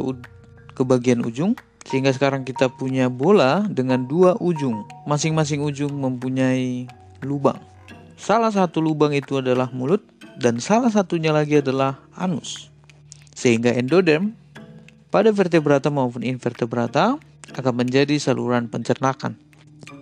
ke 0.75 0.83
bagian 0.83 1.24
ujung 1.24 1.55
sehingga 1.88 2.12
sekarang 2.12 2.43
kita 2.43 2.67
punya 2.67 3.07
bola 3.07 3.63
dengan 3.71 4.03
dua 4.03 4.36
ujung. 4.43 4.83
Masing-masing 5.07 5.63
ujung 5.63 5.95
mempunyai 5.95 6.91
lubang. 7.24 7.63
Salah 8.19 8.51
satu 8.51 8.83
lubang 8.83 9.15
itu 9.15 9.39
adalah 9.39 9.71
mulut 9.71 10.03
dan 10.36 10.59
salah 10.59 10.91
satunya 10.91 11.31
lagi 11.31 11.63
adalah 11.63 12.03
anus. 12.19 12.67
Sehingga 13.31 13.71
endoderm 13.71 14.36
pada 15.07 15.31
vertebrata 15.31 15.88
maupun 15.88 16.27
invertebrata 16.27 17.15
akan 17.56 17.74
menjadi 17.86 18.18
saluran 18.20 18.68
pencernakan. 18.68 19.38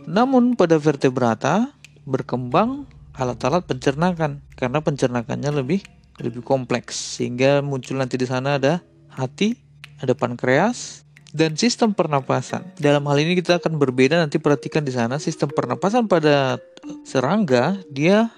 Namun 0.10 0.58
pada 0.58 0.82
vertebrata 0.82 1.74
berkembang 2.06 2.86
alat-alat 3.18 3.66
pencernakan 3.66 4.42
karena 4.58 4.80
pencernakannya 4.82 5.52
lebih 5.64 5.82
lebih 6.22 6.46
kompleks 6.46 7.20
sehingga 7.20 7.60
muncul 7.60 8.00
nanti 8.00 8.16
di 8.16 8.28
sana 8.28 8.56
ada 8.56 8.80
hati, 9.12 9.60
ada 10.00 10.16
pankreas 10.16 11.04
dan 11.36 11.60
sistem 11.60 11.92
pernapasan. 11.92 12.64
Dalam 12.80 13.04
hal 13.12 13.18
ini 13.20 13.36
kita 13.36 13.60
akan 13.60 13.76
berbeda 13.76 14.16
nanti 14.16 14.40
perhatikan 14.40 14.88
di 14.88 14.96
sana 14.96 15.20
sistem 15.20 15.52
pernapasan 15.52 16.08
pada 16.08 16.56
serangga 17.04 17.76
dia 17.92 18.32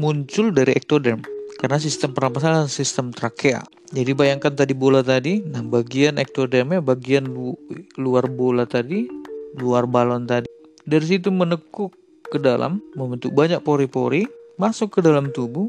muncul 0.00 0.50
dari 0.50 0.74
ektoderm 0.74 1.39
karena 1.60 1.76
sistem 1.76 2.16
pernapasan 2.16 2.56
adalah 2.56 2.72
sistem 2.72 3.12
trakea. 3.12 3.60
Jadi 3.92 4.16
bayangkan 4.16 4.56
tadi 4.56 4.72
bola 4.72 5.04
tadi, 5.04 5.44
nah 5.44 5.60
bagian 5.60 6.16
ektodermnya 6.16 6.80
bagian 6.80 7.28
lu, 7.28 7.52
luar 8.00 8.32
bola 8.32 8.64
tadi, 8.64 9.04
luar 9.60 9.84
balon 9.84 10.24
tadi. 10.24 10.48
Dari 10.88 11.04
situ 11.04 11.28
menekuk 11.28 11.92
ke 12.32 12.40
dalam, 12.40 12.80
membentuk 12.96 13.36
banyak 13.36 13.60
pori-pori, 13.60 14.24
masuk 14.56 14.96
ke 14.96 15.00
dalam 15.04 15.28
tubuh, 15.36 15.68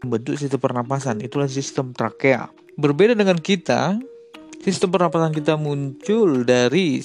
membentuk 0.00 0.40
sistem 0.40 0.56
pernapasan. 0.56 1.20
Itulah 1.20 1.52
sistem 1.52 1.92
trakea. 1.92 2.48
Berbeda 2.80 3.12
dengan 3.12 3.36
kita, 3.36 4.00
sistem 4.64 4.88
pernapasan 4.88 5.36
kita 5.36 5.60
muncul 5.60 6.48
dari 6.48 7.04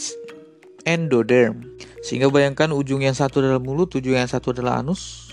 endoderm. 0.88 1.68
Sehingga 2.00 2.32
bayangkan 2.32 2.72
ujung 2.72 3.04
yang 3.04 3.18
satu 3.18 3.44
adalah 3.44 3.60
mulut, 3.60 3.92
ujung 3.92 4.16
yang 4.16 4.30
satu 4.30 4.56
adalah 4.56 4.80
anus. 4.80 5.31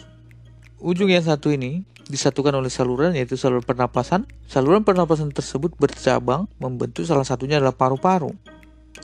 Ujung 0.79 1.11
yang 1.11 1.27
satu 1.27 1.51
ini 1.51 1.83
disatukan 2.07 2.55
oleh 2.55 2.71
saluran 2.71 3.11
yaitu 3.11 3.35
saluran 3.35 3.67
pernapasan. 3.67 4.31
Saluran 4.47 4.87
pernapasan 4.87 5.35
tersebut 5.35 5.75
bercabang 5.75 6.47
membentuk 6.63 7.03
salah 7.03 7.27
satunya 7.27 7.59
adalah 7.59 7.75
paru-paru. 7.75 8.31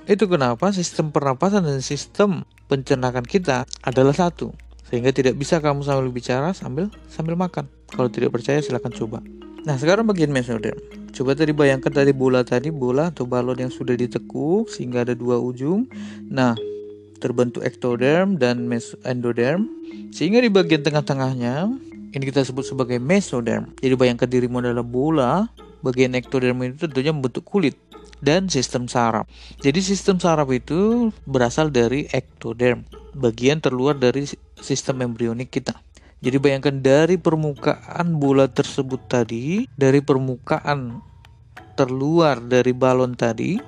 Itu 0.07 0.31
kenapa 0.31 0.71
sistem 0.71 1.11
pernapasan 1.11 1.67
dan 1.67 1.83
sistem 1.83 2.47
pencernaan 2.71 3.27
kita 3.27 3.67
adalah 3.83 4.15
satu. 4.15 4.55
Sehingga 4.87 5.11
tidak 5.11 5.35
bisa 5.35 5.59
kamu 5.59 5.83
sambil 5.83 6.15
bicara 6.15 6.55
sambil 6.55 6.95
sambil 7.11 7.35
makan. 7.35 7.67
Kalau 7.91 8.07
tidak 8.07 8.31
percaya 8.31 8.63
silahkan 8.63 8.95
coba. 8.95 9.19
Nah 9.67 9.75
sekarang 9.75 10.07
bagian 10.07 10.31
mesoderm. 10.31 10.79
Coba 11.11 11.35
tadi 11.35 11.51
bayangkan 11.51 11.91
tadi 11.91 12.15
bola 12.15 12.47
tadi 12.47 12.71
bola 12.71 13.11
atau 13.11 13.27
balon 13.27 13.59
yang 13.59 13.73
sudah 13.75 13.99
ditekuk 13.99 14.71
sehingga 14.71 15.03
ada 15.03 15.19
dua 15.19 15.43
ujung. 15.43 15.91
Nah 16.31 16.55
terbentuk 17.25 17.65
ektoderm 17.65 18.37
dan 18.37 18.69
endoderm 19.09 19.65
sehingga 20.13 20.45
di 20.45 20.53
bagian 20.53 20.85
tengah-tengahnya 20.85 21.73
ini 22.13 22.25
kita 22.29 22.45
sebut 22.45 22.69
sebagai 22.69 23.01
mesoderm. 23.01 23.73
Jadi 23.81 23.97
bayangkan 23.97 24.29
dirimu 24.29 24.61
adalah 24.61 24.85
bola, 24.85 25.49
bagian 25.81 26.13
ektoderm 26.13 26.61
itu 26.69 26.85
tentunya 26.85 27.17
membentuk 27.17 27.49
kulit 27.49 27.81
dan 28.21 28.47
sistem 28.47 28.87
saraf. 28.87 29.25
Jadi 29.59 29.81
sistem 29.83 30.21
saraf 30.21 30.47
itu 30.53 31.11
berasal 31.27 31.73
dari 31.73 32.07
ektoderm, 32.13 32.87
bagian 33.17 33.59
terluar 33.59 33.99
dari 33.99 34.29
sistem 34.61 35.03
embrionik 35.03 35.51
kita. 35.51 35.75
Jadi 36.25 36.41
bayangkan 36.41 36.77
dari 36.81 37.21
permukaan 37.21 38.17
bola 38.17 38.49
tersebut 38.49 39.11
tadi, 39.11 39.69
dari 39.77 40.01
permukaan 40.01 41.03
terluar 41.75 42.39
dari 42.41 42.73
balon 42.73 43.13
tadi, 43.13 43.59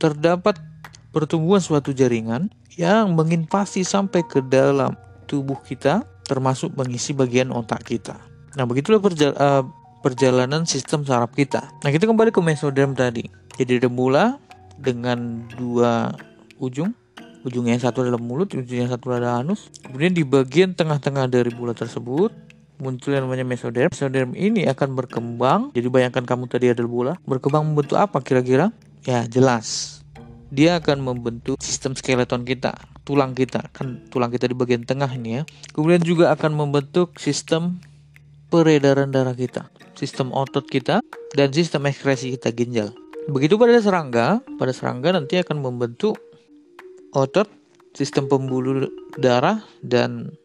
terdapat 0.00 0.71
pertumbuhan 1.12 1.60
suatu 1.60 1.92
jaringan 1.92 2.48
yang 2.74 3.12
menginvasi 3.12 3.84
sampai 3.84 4.24
ke 4.24 4.40
dalam 4.42 4.96
tubuh 5.28 5.60
kita 5.62 6.02
termasuk 6.24 6.72
mengisi 6.74 7.12
bagian 7.12 7.52
otak 7.52 7.84
kita. 7.84 8.16
Nah, 8.56 8.64
begitulah 8.64 9.00
perjal 9.00 9.32
uh, 9.36 9.64
perjalanan 10.00 10.64
sistem 10.64 11.04
saraf 11.04 11.30
kita. 11.36 11.68
Nah, 11.84 11.90
kita 11.92 12.08
kembali 12.08 12.32
ke 12.34 12.40
mesoderm 12.42 12.96
tadi. 12.96 13.28
Jadi 13.60 13.84
bola 13.86 14.40
dengan 14.80 15.44
dua 15.54 16.10
ujung. 16.58 16.90
Ujung 17.42 17.66
yang 17.66 17.82
satu 17.82 18.06
adalah 18.06 18.22
mulut, 18.22 18.54
ujung 18.54 18.86
yang 18.86 18.90
satu 18.90 19.12
adalah 19.12 19.42
anus. 19.42 19.66
Kemudian 19.82 20.14
di 20.14 20.22
bagian 20.22 20.78
tengah-tengah 20.78 21.26
dari 21.26 21.50
bola 21.50 21.74
tersebut 21.74 22.30
muncul 22.82 23.14
yang 23.14 23.30
namanya 23.30 23.46
mesoderm. 23.46 23.90
Mesoderm 23.94 24.34
ini 24.34 24.66
akan 24.66 24.98
berkembang. 24.98 25.60
Jadi 25.74 25.86
bayangkan 25.86 26.26
kamu 26.26 26.50
tadi 26.50 26.70
ada 26.74 26.82
bola, 26.82 27.14
berkembang 27.26 27.62
membentuk 27.62 27.98
apa 27.98 28.18
kira-kira? 28.18 28.74
Ya, 29.06 29.26
jelas. 29.26 30.01
Dia 30.52 30.76
akan 30.84 31.00
membentuk 31.00 31.56
sistem 31.64 31.96
skeleton 31.96 32.44
kita, 32.44 32.76
tulang 33.08 33.32
kita. 33.32 33.72
Kan 33.72 34.04
tulang 34.12 34.28
kita 34.28 34.44
di 34.44 34.52
bagian 34.52 34.84
tengah 34.84 35.08
ini 35.16 35.40
ya. 35.40 35.42
Kemudian 35.72 36.04
juga 36.04 36.28
akan 36.36 36.52
membentuk 36.52 37.16
sistem 37.16 37.80
peredaran 38.52 39.08
darah 39.08 39.32
kita, 39.32 39.72
sistem 39.96 40.28
otot 40.28 40.68
kita, 40.68 41.00
dan 41.32 41.48
sistem 41.56 41.88
ekskresi 41.88 42.36
kita 42.36 42.52
ginjal. 42.52 42.92
Begitu 43.32 43.56
pada 43.56 43.80
serangga, 43.80 44.44
pada 44.60 44.76
serangga 44.76 45.16
nanti 45.16 45.40
akan 45.40 45.56
membentuk 45.64 46.20
otot, 47.16 47.48
sistem 47.96 48.28
pembuluh 48.28 48.92
darah, 49.16 49.64
dan 49.80 50.36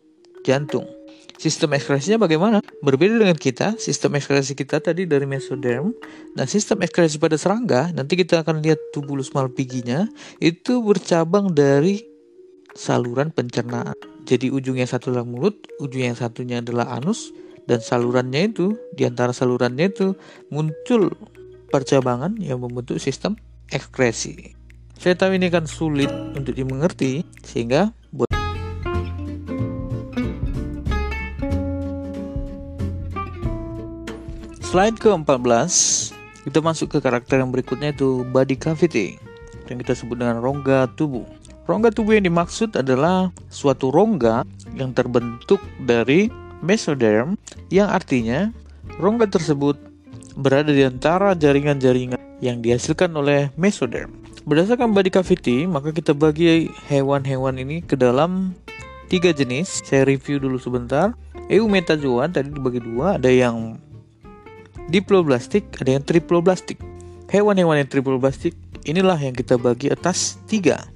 jantung. 0.48 0.88
Sistem 1.38 1.78
ekskresinya 1.78 2.18
bagaimana? 2.18 2.66
Berbeda 2.82 3.22
dengan 3.22 3.38
kita, 3.38 3.78
sistem 3.78 4.18
ekskresi 4.18 4.58
kita 4.58 4.82
tadi 4.82 5.06
dari 5.06 5.30
mesoderm. 5.30 5.94
Nah, 6.34 6.50
sistem 6.50 6.82
ekskresi 6.82 7.22
pada 7.22 7.38
serangga, 7.38 7.94
nanti 7.94 8.18
kita 8.18 8.42
akan 8.42 8.66
lihat 8.66 8.82
tubulus 8.90 9.30
malpighinya, 9.38 10.10
itu 10.42 10.82
bercabang 10.82 11.54
dari 11.54 12.02
saluran 12.74 13.30
pencernaan. 13.30 13.94
Jadi 14.26 14.50
ujungnya 14.50 14.90
satu 14.90 15.14
adalah 15.14 15.30
mulut, 15.30 15.62
ujung 15.78 16.10
yang 16.10 16.18
satunya 16.18 16.58
adalah 16.58 16.90
anus, 16.98 17.30
dan 17.70 17.86
salurannya 17.86 18.50
itu, 18.50 18.74
di 18.98 19.06
antara 19.06 19.30
salurannya 19.30 19.94
itu 19.94 20.18
muncul 20.50 21.14
percabangan 21.70 22.34
yang 22.42 22.66
membentuk 22.66 22.98
sistem 22.98 23.38
ekskresi. 23.70 24.58
Saya 24.98 25.14
tahu 25.14 25.38
ini 25.38 25.54
kan 25.54 25.70
sulit 25.70 26.10
untuk 26.34 26.58
dimengerti, 26.58 27.22
sehingga 27.46 27.94
Slide 34.68 35.00
ke-14, 35.00 35.72
kita 36.44 36.60
masuk 36.60 36.92
ke 36.92 36.98
karakter 37.00 37.40
yang 37.40 37.56
berikutnya 37.56 37.96
itu 37.96 38.28
body 38.28 38.60
cavity, 38.60 39.16
yang 39.72 39.80
kita 39.80 39.96
sebut 39.96 40.20
dengan 40.20 40.44
rongga 40.44 40.92
tubuh. 41.00 41.24
Rongga 41.72 41.88
tubuh 41.96 42.20
yang 42.20 42.28
dimaksud 42.28 42.76
adalah 42.76 43.32
suatu 43.48 43.88
rongga 43.96 44.44
yang 44.76 44.92
terbentuk 44.92 45.64
dari 45.88 46.28
mesoderm, 46.60 47.40
yang 47.72 47.88
artinya 47.88 48.52
rongga 49.00 49.32
tersebut 49.40 49.80
berada 50.36 50.76
di 50.76 50.84
antara 50.84 51.32
jaringan-jaringan 51.32 52.20
yang 52.44 52.60
dihasilkan 52.60 53.16
oleh 53.16 53.48
mesoderm. 53.56 54.20
Berdasarkan 54.44 54.92
body 54.92 55.16
cavity, 55.16 55.64
maka 55.64 55.96
kita 55.96 56.12
bagi 56.12 56.68
hewan-hewan 56.92 57.56
ini 57.56 57.80
ke 57.88 57.96
dalam 57.96 58.52
tiga 59.08 59.32
jenis. 59.32 59.80
Saya 59.88 60.04
review 60.04 60.44
dulu 60.44 60.60
sebentar. 60.60 61.16
Eumetazoan 61.48 62.36
tadi 62.36 62.52
dibagi 62.52 62.84
dua, 62.84 63.16
ada 63.16 63.32
yang 63.32 63.80
diploblastik, 64.88 65.68
ada 65.80 66.00
yang 66.00 66.04
triploblastik. 66.04 66.80
Hewan-hewan 67.28 67.84
yang 67.84 67.90
triploblastik 67.92 68.56
inilah 68.88 69.20
yang 69.20 69.36
kita 69.36 69.60
bagi 69.60 69.92
atas 69.92 70.40
tiga. 70.48 70.88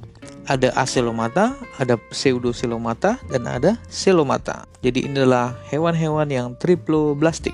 Ada 0.48 0.74
aselomata, 0.74 1.54
ada 1.78 2.00
pseudoselomata, 2.10 3.22
dan 3.30 3.46
ada 3.46 3.78
selomata. 3.88 4.66
Jadi 4.82 5.06
inilah 5.06 5.54
hewan-hewan 5.70 6.28
yang 6.28 6.48
triploblastik. 6.58 7.54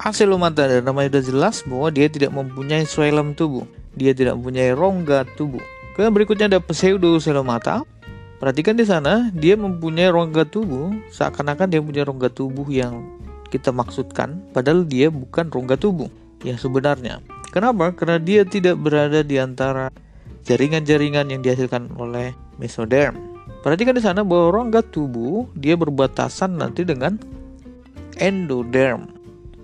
Aselomata 0.00 0.64
dan 0.64 0.88
namanya 0.88 1.20
sudah 1.20 1.24
jelas 1.28 1.56
bahwa 1.68 1.88
dia 1.92 2.08
tidak 2.08 2.32
mempunyai 2.32 2.88
xylem 2.88 3.36
tubuh. 3.36 3.68
Dia 3.92 4.16
tidak 4.16 4.40
mempunyai 4.40 4.72
rongga 4.72 5.28
tubuh. 5.36 5.60
Kemudian 5.92 6.12
berikutnya 6.16 6.46
ada 6.48 6.60
pseudoselomata. 6.60 7.84
Perhatikan 8.40 8.72
di 8.72 8.88
sana, 8.88 9.28
dia 9.36 9.52
mempunyai 9.60 10.08
rongga 10.08 10.48
tubuh 10.48 10.96
seakan-akan 11.12 11.68
dia 11.68 11.84
punya 11.84 12.08
rongga 12.08 12.32
tubuh 12.32 12.64
yang 12.72 13.04
kita 13.50 13.74
maksudkan, 13.74 14.40
padahal 14.54 14.86
dia 14.86 15.10
bukan 15.10 15.50
rongga 15.50 15.76
tubuh 15.76 16.08
yang 16.46 16.56
sebenarnya. 16.56 17.20
Kenapa? 17.50 17.90
Karena 17.92 18.22
dia 18.22 18.46
tidak 18.46 18.78
berada 18.78 19.26
di 19.26 19.36
antara 19.36 19.90
jaringan-jaringan 20.46 21.28
yang 21.34 21.42
dihasilkan 21.42 21.90
oleh 21.98 22.30
mesoderm. 22.62 23.18
Perhatikan 23.60 23.92
di 23.92 24.00
sana 24.00 24.24
bahwa 24.24 24.54
rongga 24.54 24.80
tubuh 24.86 25.50
dia 25.58 25.76
berbatasan 25.76 26.56
nanti 26.56 26.86
dengan 26.86 27.18
endoderm 28.16 29.10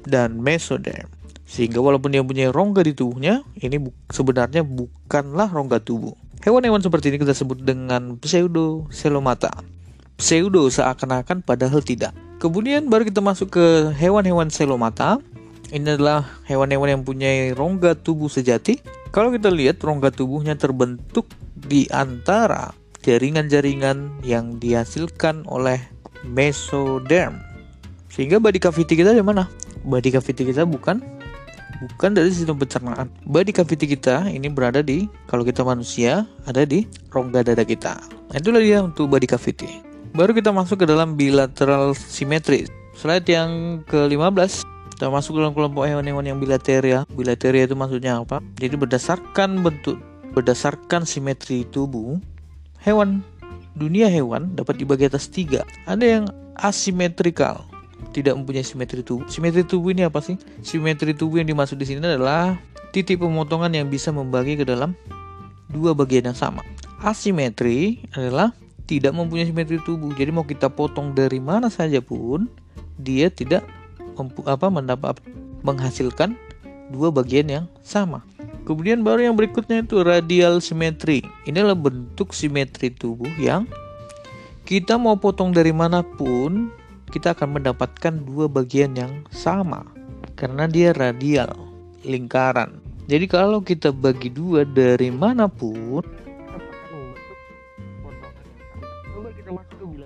dan 0.05 0.37
mesoderm. 0.37 1.09
Sehingga 1.47 1.79
walaupun 1.79 2.11
dia 2.11 2.27
punya 2.27 2.51
rongga 2.51 2.83
di 2.83 2.93
tubuhnya, 2.93 3.47
ini 3.63 3.79
bu 3.79 3.95
sebenarnya 4.11 4.67
bukanlah 4.67 5.47
rongga 5.47 5.79
tubuh. 5.79 6.13
Hewan-hewan 6.43 6.83
seperti 6.83 7.15
ini 7.15 7.23
kita 7.23 7.33
sebut 7.33 7.63
dengan 7.63 8.19
pseudo 8.19 8.91
selomata. 8.91 9.76
Pseudo 10.17 10.65
seakan-akan 10.73 11.45
padahal 11.45 11.85
tidak. 11.85 12.17
Kemudian 12.41 12.89
baru 12.89 13.05
kita 13.05 13.21
masuk 13.21 13.53
ke 13.57 13.67
hewan-hewan 13.97 14.49
selomata. 14.49 15.21
Ini 15.73 15.97
adalah 15.97 16.25
hewan-hewan 16.49 16.89
yang 16.97 17.03
punya 17.05 17.53
rongga 17.53 17.97
tubuh 18.01 18.33
sejati. 18.33 18.81
Kalau 19.13 19.33
kita 19.33 19.53
lihat 19.53 19.81
rongga 19.81 20.13
tubuhnya 20.13 20.57
terbentuk 20.57 21.29
di 21.57 21.89
antara 21.93 22.73
jaringan-jaringan 23.05 24.25
yang 24.25 24.57
dihasilkan 24.57 25.45
oleh 25.49 25.81
mesoderm. 26.25 27.41
Sehingga 28.09 28.41
body 28.41 28.61
cavity 28.61 28.97
kita 28.97 29.13
di 29.13 29.21
mana? 29.21 29.49
Body 29.85 30.17
cavity 30.17 30.49
kita 30.49 30.65
bukan 30.65 31.05
bukan 31.93 32.11
dari 32.17 32.33
sistem 32.33 32.57
pencernaan. 32.57 33.13
Body 33.29 33.53
cavity 33.53 33.97
kita 33.97 34.33
ini 34.33 34.49
berada 34.49 34.81
di 34.81 35.07
kalau 35.29 35.45
kita 35.45 35.61
manusia 35.61 36.25
ada 36.49 36.65
di 36.65 36.89
rongga 37.13 37.47
dada 37.47 37.63
kita. 37.63 38.01
Itulah 38.33 38.61
dia 38.65 38.83
untuk 38.83 39.13
body 39.13 39.29
cavity. 39.29 39.86
Baru 40.17 40.33
kita 40.33 40.49
masuk 40.49 40.81
ke 40.81 40.87
dalam 40.89 41.13
bilateral 41.13 41.93
simetri. 41.93 42.65
Slide 42.97 43.29
yang 43.29 43.85
ke-15 43.85 44.65
kita 44.97 45.13
masuk 45.13 45.37
dalam 45.37 45.53
kelompok 45.53 45.85
hewan-hewan 45.85 46.25
yang 46.25 46.41
bilateria. 46.41 47.05
Bilateria 47.13 47.69
itu 47.69 47.77
maksudnya 47.77 48.25
apa? 48.25 48.41
Jadi 48.57 48.81
berdasarkan 48.81 49.61
bentuk, 49.61 50.01
berdasarkan 50.33 51.05
simetri 51.05 51.69
tubuh, 51.69 52.17
hewan 52.81 53.21
dunia 53.77 54.09
hewan 54.09 54.57
dapat 54.57 54.81
dibagi 54.81 55.05
atas 55.05 55.29
tiga. 55.29 55.69
Ada 55.85 56.05
yang 56.09 56.25
asimetrikal, 56.65 57.69
tidak 58.17 58.41
mempunyai 58.41 58.65
simetri 58.65 59.05
tubuh. 59.05 59.29
Simetri 59.29 59.69
tubuh 59.69 59.93
ini 59.93 60.09
apa 60.09 60.25
sih? 60.25 60.41
Simetri 60.65 61.13
tubuh 61.13 61.45
yang 61.45 61.49
dimaksud 61.53 61.77
di 61.77 61.85
sini 61.85 62.01
adalah 62.01 62.57
titik 62.89 63.21
pemotongan 63.21 63.69
yang 63.69 63.93
bisa 63.93 64.17
membagi 64.17 64.57
ke 64.57 64.65
dalam 64.65 64.97
dua 65.69 65.93
bagian 65.93 66.33
yang 66.33 66.39
sama. 66.41 66.65
Asimetri 67.05 68.01
adalah 68.17 68.57
tidak 68.87 69.13
mempunyai 69.13 69.51
simetri 69.51 69.83
tubuh. 69.83 70.15
Jadi 70.15 70.31
mau 70.31 70.47
kita 70.47 70.71
potong 70.71 71.13
dari 71.13 71.43
mana 71.43 71.67
saja 71.69 71.99
pun 71.99 72.47
dia 72.97 73.29
tidak 73.29 73.67
apa 74.47 74.67
mendapat 74.73 75.21
menghasilkan 75.61 76.39
dua 76.89 77.11
bagian 77.11 77.51
yang 77.51 77.67
sama. 77.83 78.23
Kemudian 78.67 79.07
baru 79.07 79.31
yang 79.31 79.37
berikutnya 79.39 79.83
itu 79.83 80.03
radial 80.03 80.59
simetri. 80.59 81.23
Ini 81.47 81.63
adalah 81.63 81.79
bentuk 81.79 82.35
simetri 82.35 82.91
tubuh 82.91 83.31
yang 83.39 83.67
kita 84.67 84.99
mau 84.99 85.15
potong 85.15 85.55
dari 85.55 85.71
mana 85.71 86.03
pun 86.03 86.75
kita 87.15 87.39
akan 87.39 87.63
mendapatkan 87.63 88.15
dua 88.27 88.51
bagian 88.51 88.99
yang 88.99 89.23
sama 89.31 89.87
karena 90.35 90.67
dia 90.67 90.91
radial, 90.91 91.55
lingkaran. 92.03 92.83
Jadi 93.07 93.31
kalau 93.31 93.63
kita 93.63 93.95
bagi 93.95 94.35
dua 94.35 94.67
dari 94.67 95.15
mana 95.15 95.47
pun 95.47 96.03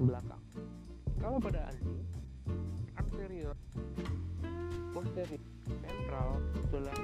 belakang. 0.00 0.42
Kalau 1.16 1.38
pada 1.40 1.72
anjing 1.72 2.04
anterior 3.00 3.56
posterior 4.92 5.40
ventral 5.64 6.40
adalah 6.68 6.96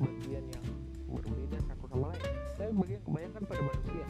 bagian 0.00 0.44
yang 0.48 0.66
berbeda 1.08 1.58
satu 1.68 1.84
sama 1.88 2.12
lain. 2.12 2.24
Tapi 2.56 2.72
bagian 2.72 3.00
kebanyakan 3.04 3.42
pada 3.44 3.62
manusia. 3.64 4.06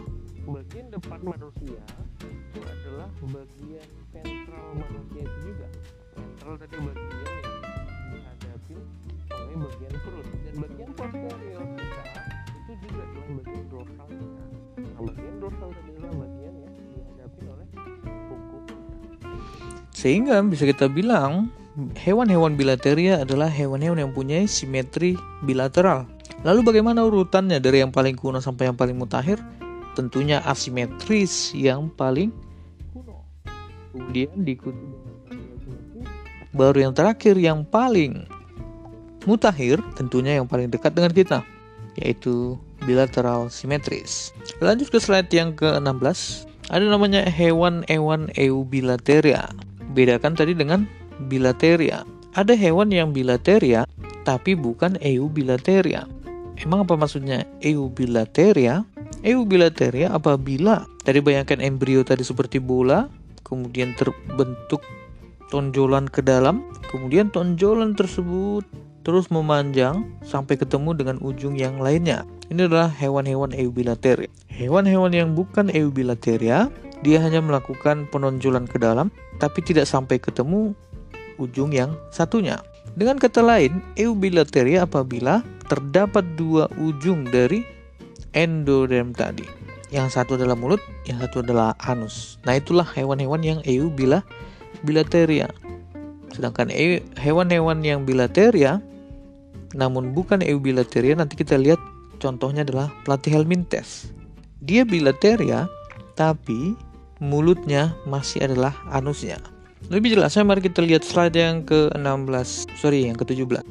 Bagian 0.46 0.86
depan 0.94 1.20
manusia 1.26 1.82
itu 2.22 2.60
adalah 2.62 3.08
bagian 3.22 3.88
ventral 4.14 4.68
manusia 4.78 5.20
itu 5.26 5.38
juga. 5.42 5.68
Ventral 6.14 6.54
tadi 6.58 6.76
bagian 6.78 7.26
yang 7.26 7.46
dihadapi 8.10 8.76
oleh 9.34 9.56
bagian 9.58 9.94
perut. 10.02 10.26
Dan 10.46 10.54
bagian 10.62 10.90
posterior 10.94 11.64
kita 11.74 12.04
itu 12.46 12.72
juga 12.86 13.02
adalah 13.02 13.28
bagian 13.42 13.64
dorsal 13.70 14.08
kita. 14.10 14.44
Nah 14.76 15.00
bagian 15.02 15.34
dorsal 15.42 15.70
tadi 15.74 15.95
sehingga 20.06 20.38
bisa 20.46 20.62
kita 20.62 20.86
bilang 20.86 21.50
hewan-hewan 21.98 22.54
bilateria 22.54 23.26
adalah 23.26 23.50
hewan-hewan 23.50 24.06
yang 24.06 24.14
punya 24.14 24.38
simetri 24.46 25.18
bilateral. 25.42 26.06
Lalu 26.46 26.62
bagaimana 26.62 27.02
urutannya 27.02 27.58
dari 27.58 27.82
yang 27.82 27.90
paling 27.90 28.14
kuno 28.14 28.38
sampai 28.38 28.70
yang 28.70 28.78
paling 28.78 28.94
mutakhir? 28.94 29.42
Tentunya 29.98 30.46
asimetris 30.46 31.50
yang 31.58 31.90
paling 31.90 32.30
kuno. 32.94 33.26
Kemudian 33.90 34.46
diikuti 34.46 34.78
baru 36.54 36.86
yang 36.86 36.94
terakhir 36.94 37.34
yang 37.34 37.66
paling 37.66 38.30
mutakhir 39.26 39.82
tentunya 39.98 40.38
yang 40.38 40.46
paling 40.46 40.70
dekat 40.70 40.94
dengan 40.94 41.10
kita 41.10 41.42
yaitu 41.98 42.54
bilateral 42.86 43.50
simetris. 43.50 44.30
Lanjut 44.62 44.86
ke 44.86 45.02
slide 45.02 45.34
yang 45.34 45.50
ke-16. 45.58 46.46
Ada 46.70 46.86
namanya 46.86 47.26
hewan-hewan 47.26 48.30
eubilateria. 48.38 49.65
Bedakan 49.96 50.36
tadi 50.36 50.52
dengan 50.52 50.84
bilateria. 51.32 52.04
Ada 52.36 52.52
hewan 52.52 52.92
yang 52.92 53.16
bilateria 53.16 53.88
tapi 54.28 54.52
bukan 54.52 55.00
eubilateria. 55.00 56.04
Emang 56.60 56.84
apa 56.84 57.00
maksudnya 57.00 57.48
eubilateria? 57.64 58.84
Eubilateria 59.24 60.12
apabila 60.12 60.84
tadi 61.00 61.24
bayangkan 61.24 61.64
embrio 61.64 62.04
tadi 62.04 62.20
seperti 62.20 62.60
bola, 62.60 63.08
kemudian 63.40 63.96
terbentuk 63.96 64.84
tonjolan 65.48 66.12
ke 66.12 66.20
dalam, 66.20 66.60
kemudian 66.92 67.32
tonjolan 67.32 67.96
tersebut 67.96 68.68
terus 69.06 69.30
memanjang 69.30 70.02
sampai 70.26 70.58
ketemu 70.58 70.90
dengan 70.92 71.16
ujung 71.22 71.54
yang 71.56 71.78
lainnya. 71.78 72.26
Ini 72.50 72.66
adalah 72.66 72.90
hewan-hewan 72.90 73.54
eubilateria. 73.54 74.28
Hewan-hewan 74.50 75.14
yang 75.14 75.32
bukan 75.38 75.70
eubilateria, 75.70 76.68
dia 77.04 77.20
hanya 77.20 77.40
melakukan 77.44 78.08
penonjolan 78.08 78.64
ke 78.64 78.78
dalam, 78.80 79.12
tapi 79.36 79.60
tidak 79.60 79.84
sampai 79.88 80.16
ketemu 80.16 80.72
ujung 81.36 81.72
yang 81.72 81.92
satunya. 82.08 82.60
Dengan 82.96 83.20
kata 83.20 83.44
lain, 83.44 83.84
eubilateria 84.00 84.88
apabila 84.88 85.44
terdapat 85.68 86.24
dua 86.40 86.70
ujung 86.80 87.28
dari 87.28 87.60
endoderm 88.32 89.12
tadi. 89.12 89.44
Yang 89.92 90.16
satu 90.16 90.40
adalah 90.40 90.56
mulut, 90.56 90.80
yang 91.04 91.20
satu 91.20 91.44
adalah 91.44 91.76
anus. 91.84 92.40
Nah, 92.48 92.56
itulah 92.56 92.88
hewan-hewan 92.88 93.44
yang 93.44 93.60
eubilateria. 93.68 95.52
Sedangkan 96.32 96.68
hewan-hewan 97.16 97.80
yang 97.84 98.04
bilateria 98.04 98.80
namun 99.76 100.16
bukan 100.16 100.40
eubilateria 100.40 101.16
nanti 101.18 101.36
kita 101.36 101.58
lihat 101.60 101.80
contohnya 102.22 102.64
adalah 102.64 102.92
platyhelminthes. 103.04 104.12
Dia 104.64 104.84
bilateria 104.88 105.68
tapi 106.16 106.76
mulutnya 107.22 107.96
masih 108.04 108.44
adalah 108.44 108.76
anusnya. 108.92 109.40
Lebih 109.86 110.18
jelasnya 110.18 110.42
mari 110.42 110.64
kita 110.64 110.82
lihat 110.82 111.06
slide 111.06 111.36
yang 111.36 111.62
ke-16, 111.62 112.74
sorry 112.80 113.06
yang 113.06 113.14
ke-17. 113.14 113.62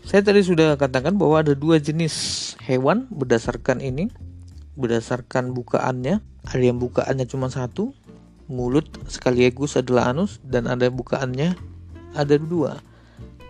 Saya 0.00 0.24
tadi 0.24 0.40
sudah 0.40 0.80
katakan 0.80 1.20
bahwa 1.20 1.44
ada 1.44 1.52
dua 1.52 1.76
jenis 1.76 2.56
hewan 2.64 3.04
berdasarkan 3.12 3.84
ini, 3.84 4.08
berdasarkan 4.74 5.52
bukaannya. 5.52 6.24
Ada 6.48 6.62
yang 6.64 6.80
bukaannya 6.80 7.28
cuma 7.28 7.52
satu, 7.52 7.92
mulut 8.48 8.88
sekaligus 9.12 9.76
adalah 9.76 10.16
anus, 10.16 10.40
dan 10.40 10.64
ada 10.64 10.88
bukaannya 10.88 11.52
ada 12.16 12.34
dua, 12.40 12.80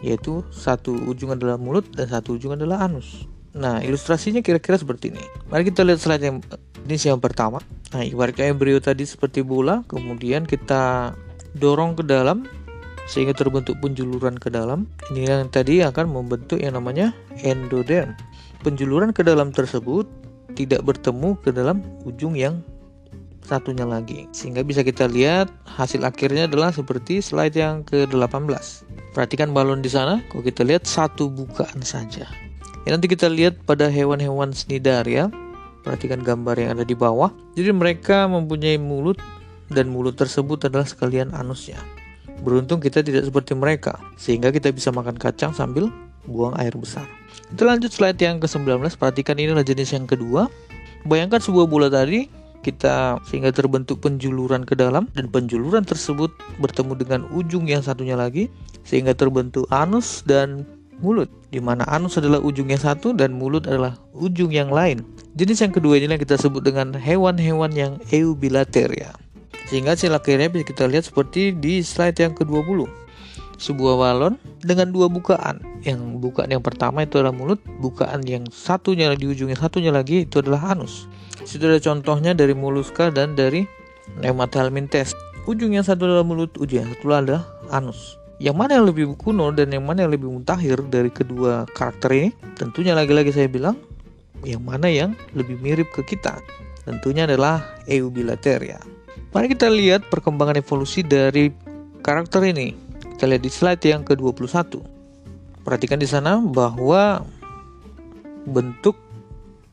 yaitu 0.03 0.43
satu 0.51 0.93
ujung 1.07 1.33
adalah 1.33 1.57
mulut 1.57 1.87
dan 1.95 2.11
satu 2.11 2.35
ujung 2.37 2.59
adalah 2.59 2.85
anus. 2.85 3.31
Nah, 3.51 3.83
ilustrasinya 3.83 4.41
kira-kira 4.45 4.79
seperti 4.79 5.11
ini. 5.11 5.23
Mari 5.51 5.67
kita 5.67 5.83
lihat 5.83 5.99
slide 5.99 6.23
yang 6.23 6.39
ini 6.87 6.97
yang 6.97 7.19
pertama. 7.19 7.59
Nah, 7.91 8.07
ibaratnya 8.07 8.47
embrio 8.47 8.79
tadi 8.79 9.03
seperti 9.03 9.43
bola, 9.43 9.83
kemudian 9.91 10.47
kita 10.47 11.15
dorong 11.59 11.99
ke 11.99 12.07
dalam 12.07 12.47
sehingga 13.11 13.35
terbentuk 13.35 13.75
penjuluran 13.83 14.39
ke 14.39 14.55
dalam. 14.55 14.87
Ini 15.11 15.27
yang 15.27 15.51
tadi 15.51 15.83
akan 15.83 16.15
membentuk 16.15 16.63
yang 16.63 16.79
namanya 16.79 17.11
endoderm. 17.43 18.15
Penjuluran 18.63 19.11
ke 19.11 19.27
dalam 19.27 19.51
tersebut 19.51 20.07
tidak 20.55 20.87
bertemu 20.87 21.35
ke 21.43 21.51
dalam 21.51 21.83
ujung 22.07 22.39
yang 22.39 22.63
satunya 23.43 23.83
lagi. 23.83 24.31
Sehingga 24.31 24.63
bisa 24.63 24.87
kita 24.87 25.11
lihat 25.11 25.51
hasil 25.67 26.07
akhirnya 26.07 26.47
adalah 26.47 26.71
seperti 26.71 27.19
slide 27.19 27.59
yang 27.59 27.83
ke-18. 27.83 28.87
Perhatikan 29.11 29.51
balon 29.51 29.83
di 29.83 29.91
sana, 29.91 30.23
kalau 30.31 30.47
kita 30.47 30.63
lihat 30.63 30.87
satu 30.87 31.27
bukaan 31.27 31.83
saja. 31.83 32.31
Ya, 32.89 32.97
nanti 32.97 33.13
kita 33.13 33.29
lihat 33.29 33.61
pada 33.69 33.93
hewan-hewan 33.93 34.57
ya. 35.05 35.29
Perhatikan 35.81 36.21
gambar 36.21 36.57
yang 36.61 36.71
ada 36.77 36.85
di 36.85 36.97
bawah. 36.97 37.33
Jadi 37.57 37.73
mereka 37.73 38.29
mempunyai 38.29 38.77
mulut 38.77 39.17
dan 39.73 39.89
mulut 39.89 40.17
tersebut 40.17 40.69
adalah 40.69 40.85
sekalian 40.85 41.33
anusnya. 41.33 41.81
Beruntung 42.41 42.81
kita 42.81 43.05
tidak 43.05 43.29
seperti 43.29 43.53
mereka, 43.53 44.01
sehingga 44.17 44.49
kita 44.49 44.73
bisa 44.73 44.89
makan 44.93 45.17
kacang 45.17 45.53
sambil 45.53 45.93
buang 46.25 46.57
air 46.57 46.73
besar. 46.77 47.05
Kita 47.53 47.69
lanjut 47.69 47.93
slide 47.93 48.21
yang 48.21 48.41
ke-19, 48.41 48.97
perhatikan 48.97 49.37
ini 49.37 49.53
adalah 49.53 49.65
jenis 49.65 49.93
yang 49.93 50.09
kedua. 50.09 50.49
Bayangkan 51.05 51.41
sebuah 51.41 51.69
bola 51.69 51.89
tadi, 51.89 52.29
kita 52.61 53.21
sehingga 53.25 53.53
terbentuk 53.53 54.05
penjuluran 54.05 54.69
ke 54.69 54.77
dalam 54.77 55.09
dan 55.17 55.33
penjuluran 55.33 55.85
tersebut 55.85 56.29
bertemu 56.61 56.93
dengan 56.97 57.21
ujung 57.33 57.65
yang 57.65 57.81
satunya 57.81 58.21
lagi 58.21 58.53
sehingga 58.85 59.17
terbentuk 59.17 59.65
anus 59.73 60.21
dan 60.29 60.69
mulut 61.01 61.29
di 61.51 61.59
mana 61.59 61.83
anus 61.91 62.21
adalah 62.21 62.39
ujung 62.39 62.71
yang 62.71 62.81
satu 62.81 63.11
dan 63.17 63.35
mulut 63.35 63.67
adalah 63.67 63.99
ujung 64.15 64.55
yang 64.55 64.71
lain. 64.71 65.03
Jenis 65.35 65.65
yang 65.65 65.75
kedua 65.75 65.99
ini 65.99 66.15
yang 66.15 66.23
kita 66.23 66.39
sebut 66.39 66.63
dengan 66.63 66.95
hewan-hewan 66.95 67.75
yang 67.75 67.93
eubilateria. 68.15 69.17
Sehingga 69.67 69.95
hasil 69.95 70.11
akhirnya 70.15 70.51
bisa 70.51 70.67
kita 70.67 70.91
lihat 70.91 71.07
seperti 71.07 71.55
di 71.55 71.83
slide 71.83 72.19
yang 72.19 72.35
ke-20. 72.35 72.91
Sebuah 73.61 73.95
balon 74.01 74.35
dengan 74.63 74.91
dua 74.91 75.07
bukaan. 75.07 75.61
Yang 75.87 76.01
bukaan 76.19 76.51
yang 76.51 76.65
pertama 76.65 77.07
itu 77.07 77.21
adalah 77.21 77.37
mulut, 77.37 77.61
bukaan 77.79 78.25
yang 78.27 78.49
satunya 78.51 79.13
di 79.15 79.31
ujungnya 79.31 79.57
satunya 79.57 79.95
lagi 79.95 80.27
itu 80.27 80.43
adalah 80.43 80.75
anus. 80.75 81.07
Situ 81.45 81.65
ada 81.71 81.79
contohnya 81.81 82.35
dari 82.35 82.53
moluska 82.53 83.09
dan 83.15 83.39
dari 83.39 83.65
Nemathelminthes. 84.19 85.15
Ujung 85.49 85.73
yang 85.73 85.87
satu 85.87 86.05
adalah 86.05 86.27
mulut, 86.27 86.53
ujung 86.59 86.85
yang 86.85 86.91
satu 86.93 87.07
adalah 87.15 87.43
anus. 87.73 88.20
Yang 88.41 88.57
mana 88.57 88.81
yang 88.81 88.89
lebih 88.89 89.05
kuno 89.21 89.53
dan 89.53 89.69
yang 89.69 89.85
mana 89.85 90.09
yang 90.09 90.17
lebih 90.17 90.33
mutakhir 90.33 90.81
dari 90.89 91.13
kedua 91.13 91.69
karakter 91.77 92.09
ini? 92.17 92.33
Tentunya 92.57 92.97
lagi-lagi 92.97 93.37
saya 93.37 93.53
bilang 93.53 93.77
yang 94.49 94.65
mana 94.65 94.89
yang 94.89 95.13
lebih 95.37 95.61
mirip 95.61 95.93
ke 95.93 96.01
kita. 96.17 96.41
Tentunya 96.89 97.29
adalah 97.29 97.61
Eubilateria. 97.85 98.81
Mari 99.37 99.53
kita 99.53 99.69
lihat 99.69 100.09
perkembangan 100.09 100.57
evolusi 100.57 101.05
dari 101.05 101.53
karakter 102.01 102.41
ini. 102.49 102.73
Kita 103.15 103.29
lihat 103.29 103.45
di 103.45 103.53
slide 103.53 103.85
yang 103.85 104.09
ke-21. 104.09 104.81
Perhatikan 105.61 106.01
di 106.01 106.09
sana 106.09 106.41
bahwa 106.41 107.21
bentuk 108.49 108.97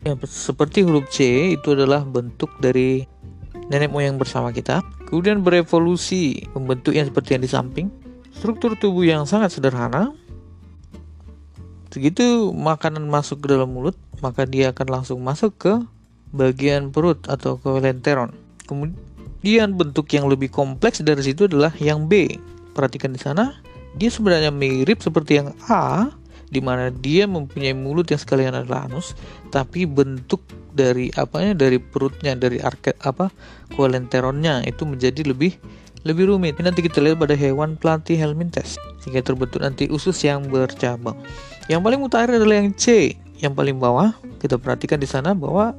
yang 0.03 0.19
seperti 0.27 0.83
huruf 0.83 1.07
C 1.07 1.55
itu 1.55 1.71
adalah 1.71 2.03
bentuk 2.03 2.51
dari 2.59 3.07
nenek 3.71 3.95
moyang 3.95 4.19
bersama 4.19 4.51
kita. 4.51 4.83
Kemudian 5.07 5.39
berevolusi 5.39 6.43
membentuk 6.51 6.91
yang 6.91 7.07
seperti 7.07 7.39
yang 7.39 7.43
di 7.47 7.51
samping. 7.51 7.87
Struktur 8.37 8.77
tubuh 8.77 9.01
yang 9.01 9.25
sangat 9.25 9.57
sederhana. 9.57 10.13
Begitu 11.89 12.53
makanan 12.53 13.09
masuk 13.09 13.41
ke 13.41 13.49
dalam 13.49 13.73
mulut, 13.73 13.97
maka 14.21 14.45
dia 14.45 14.69
akan 14.69 15.01
langsung 15.01 15.25
masuk 15.25 15.57
ke 15.57 15.73
bagian 16.29 16.93
perut 16.93 17.17
atau 17.25 17.57
ke 17.57 17.65
lenteron. 17.81 18.37
Kemudian 18.69 19.73
bentuk 19.73 20.05
yang 20.13 20.29
lebih 20.29 20.53
kompleks 20.53 21.01
dari 21.01 21.25
situ 21.25 21.49
adalah 21.49 21.73
yang 21.81 22.05
B. 22.05 22.37
Perhatikan 22.77 23.17
di 23.17 23.17
sana, 23.17 23.57
dia 23.97 24.13
sebenarnya 24.13 24.53
mirip 24.53 25.01
seperti 25.01 25.41
yang 25.41 25.57
A, 25.65 26.13
di 26.53 26.61
mana 26.61 26.93
dia 26.93 27.25
mempunyai 27.25 27.73
mulut 27.73 28.05
yang 28.13 28.21
sekalian 28.21 28.53
adalah 28.53 28.85
anus, 28.85 29.17
tapi 29.49 29.89
bentuk 29.89 30.45
dari 30.77 31.09
apanya 31.17 31.57
dari 31.57 31.81
perutnya 31.81 32.37
dari 32.37 32.61
arket 32.61 32.93
apa 33.01 33.33
koalenteronnya 33.73 34.61
itu 34.69 34.85
menjadi 34.85 35.25
lebih 35.25 35.57
lebih 36.05 36.29
rumit. 36.29 36.59
Ini 36.59 36.69
nanti 36.69 36.85
kita 36.85 37.01
lihat 37.01 37.17
pada 37.17 37.33
hewan 37.33 37.79
pelatih 37.79 38.19
helminthes 38.19 38.77
sehingga 39.01 39.23
terbentuk 39.23 39.63
nanti 39.63 39.89
usus 39.89 40.17
yang 40.21 40.45
bercabang. 40.51 41.17
Yang 41.71 41.81
paling 41.83 42.01
utara 42.03 42.31
adalah 42.37 42.61
yang 42.61 42.75
C, 42.75 43.15
yang 43.39 43.57
paling 43.57 43.81
bawah. 43.81 44.13
Kita 44.37 44.59
perhatikan 44.61 45.01
di 45.01 45.09
sana 45.09 45.33
bahwa 45.33 45.73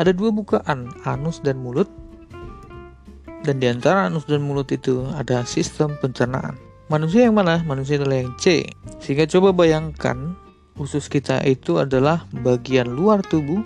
ada 0.00 0.10
dua 0.14 0.32
bukaan, 0.32 0.88
anus 1.04 1.44
dan 1.44 1.60
mulut 1.60 1.90
dan 3.40 3.56
di 3.56 3.66
antara 3.72 4.08
anus 4.08 4.28
dan 4.28 4.44
mulut 4.44 4.68
itu 4.68 5.08
ada 5.16 5.44
sistem 5.48 5.96
pencernaan. 6.00 6.60
Manusia 6.92 7.30
yang 7.30 7.38
mana? 7.38 7.64
Manusia 7.64 7.96
adalah 7.96 8.20
yang 8.20 8.34
C. 8.36 8.68
Sehingga 9.00 9.24
coba 9.30 9.54
bayangkan 9.54 10.36
usus 10.76 11.08
kita 11.08 11.40
itu 11.48 11.80
adalah 11.80 12.28
bagian 12.44 12.92
luar 12.92 13.24
tubuh 13.24 13.64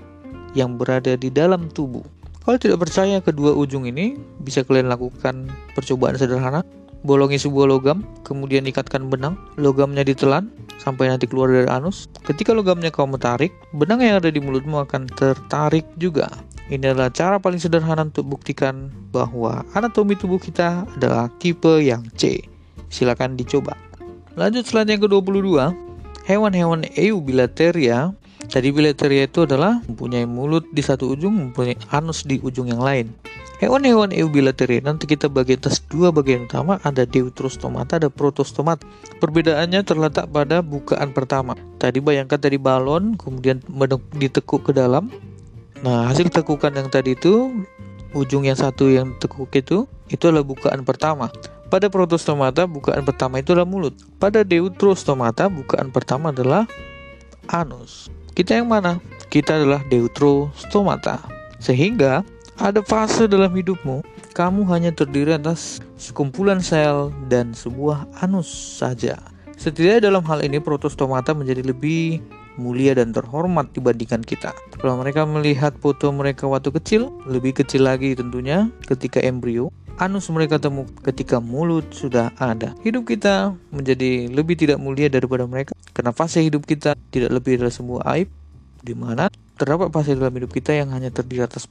yang 0.54 0.78
berada 0.78 1.18
di 1.18 1.33
dalam 1.33 1.66
tubuh. 1.72 2.07
Kalau 2.44 2.61
tidak 2.61 2.85
percaya 2.85 3.24
kedua 3.24 3.57
ujung 3.57 3.88
ini, 3.88 4.20
bisa 4.44 4.61
kalian 4.61 4.92
lakukan 4.92 5.48
percobaan 5.72 6.20
sederhana. 6.20 6.61
Bolongi 7.04 7.40
sebuah 7.40 7.68
logam, 7.68 8.04
kemudian 8.24 8.64
ikatkan 8.68 9.09
benang, 9.09 9.37
logamnya 9.57 10.04
ditelan, 10.04 10.48
sampai 10.76 11.09
nanti 11.09 11.24
keluar 11.24 11.52
dari 11.52 11.68
anus. 11.68 12.09
Ketika 12.24 12.52
logamnya 12.52 12.92
kamu 12.92 13.16
tarik, 13.16 13.52
benang 13.76 14.00
yang 14.04 14.20
ada 14.20 14.28
di 14.28 14.40
mulutmu 14.40 14.85
akan 14.85 15.09
tertarik 15.12 15.88
juga. 15.96 16.28
Ini 16.68 16.92
adalah 16.92 17.12
cara 17.12 17.37
paling 17.37 17.61
sederhana 17.61 18.09
untuk 18.09 18.24
buktikan 18.24 18.88
bahwa 19.12 19.64
anatomi 19.76 20.16
tubuh 20.16 20.40
kita 20.40 20.88
adalah 20.96 21.28
tipe 21.40 21.80
yang 21.80 22.04
C. 22.16 22.40
Silakan 22.88 23.37
dicoba. 23.37 23.76
Lanjut 24.37 24.64
yang 24.68 25.00
ke-22. 25.00 25.72
Hewan-hewan 26.24 26.88
eubilateria 26.96 28.16
Tadi 28.48 28.68
bilateria 28.70 29.26
itu 29.26 29.44
adalah 29.44 29.83
mempunyai 29.88 30.28
mulut 30.28 30.68
di 30.70 30.83
satu 30.85 31.11
ujung, 31.12 31.50
mempunyai 31.50 31.74
anus 31.90 32.22
di 32.22 32.38
ujung 32.38 32.70
yang 32.70 32.83
lain. 32.83 33.11
Hewan-hewan 33.62 34.11
eubilateria 34.11 34.83
nanti 34.83 35.07
kita 35.07 35.30
bagi 35.30 35.54
atas 35.54 35.78
dua 35.87 36.11
bagian 36.11 36.50
utama, 36.50 36.83
ada 36.83 37.07
deuterostomata, 37.07 38.02
ada 38.02 38.11
protostomata. 38.11 38.83
Perbedaannya 39.22 39.87
terletak 39.87 40.28
pada 40.28 40.61
bukaan 40.61 41.14
pertama. 41.14 41.54
Tadi 41.78 42.02
bayangkan 42.02 42.37
tadi 42.37 42.59
balon, 42.59 43.14
kemudian 43.14 43.62
ditekuk 44.18 44.68
ke 44.68 44.72
dalam. 44.74 45.09
Nah, 45.87 46.11
hasil 46.11 46.28
tekukan 46.35 46.74
yang 46.74 46.90
tadi 46.90 47.14
itu, 47.14 47.64
ujung 48.12 48.42
yang 48.42 48.59
satu 48.59 48.90
yang 48.90 49.14
tekuk 49.22 49.54
itu, 49.54 49.87
itu 50.11 50.24
adalah 50.28 50.44
bukaan 50.44 50.83
pertama. 50.83 51.30
Pada 51.70 51.88
protostomata, 51.88 52.66
bukaan 52.68 53.07
pertama 53.07 53.38
itu 53.38 53.54
adalah 53.54 53.70
mulut. 53.70 53.94
Pada 54.18 54.42
deuterostomata, 54.42 55.46
bukaan 55.46 55.94
pertama 55.94 56.35
adalah 56.35 56.66
anus. 57.48 58.11
Kita 58.35 58.59
yang 58.59 58.66
mana? 58.66 58.99
Kita 59.31 59.62
adalah 59.62 59.87
deuterostomata. 59.87 61.23
Sehingga 61.62 62.27
ada 62.59 62.83
fase 62.83 63.31
dalam 63.31 63.55
hidupmu, 63.55 64.03
kamu 64.35 64.66
hanya 64.75 64.90
terdiri 64.90 65.38
atas 65.38 65.79
sekumpulan 65.94 66.59
sel 66.59 67.14
dan 67.31 67.55
sebuah 67.55 68.11
anus 68.27 68.51
saja. 68.51 69.14
Setidaknya 69.55 70.11
dalam 70.11 70.27
hal 70.27 70.42
ini 70.42 70.59
protostomata 70.59 71.31
menjadi 71.31 71.62
lebih 71.62 72.18
mulia 72.59 72.99
dan 72.99 73.14
terhormat 73.14 73.70
dibandingkan 73.70 74.27
kita. 74.27 74.51
Kalau 74.83 74.99
mereka 74.99 75.23
melihat 75.23 75.79
foto 75.79 76.11
mereka 76.11 76.51
waktu 76.51 76.75
kecil, 76.75 77.14
lebih 77.31 77.55
kecil 77.55 77.87
lagi 77.87 78.18
tentunya 78.18 78.66
ketika 78.90 79.23
embrio, 79.23 79.70
anus 79.98 80.30
mereka 80.30 80.59
temu 80.59 80.87
ketika 81.02 81.38
mulut 81.38 81.87
sudah 81.94 82.35
ada. 82.40 82.74
Hidup 82.83 83.07
kita 83.07 83.54
menjadi 83.70 84.30
lebih 84.30 84.59
tidak 84.59 84.78
mulia 84.83 85.07
daripada 85.07 85.46
mereka 85.46 85.72
karena 85.94 86.11
fase 86.11 86.42
hidup 86.42 86.66
kita 86.66 86.98
tidak 87.14 87.30
lebih 87.30 87.62
dari 87.62 87.70
sebuah 87.70 88.02
aib 88.18 88.28
di 88.85 88.92
mana 88.92 89.30
terdapat 89.54 89.88
fase 89.94 90.18
dalam 90.18 90.35
hidup 90.35 90.50
kita 90.50 90.74
yang 90.74 90.90
hanya 90.90 91.09
terdiri 91.14 91.46
atas 91.46 91.70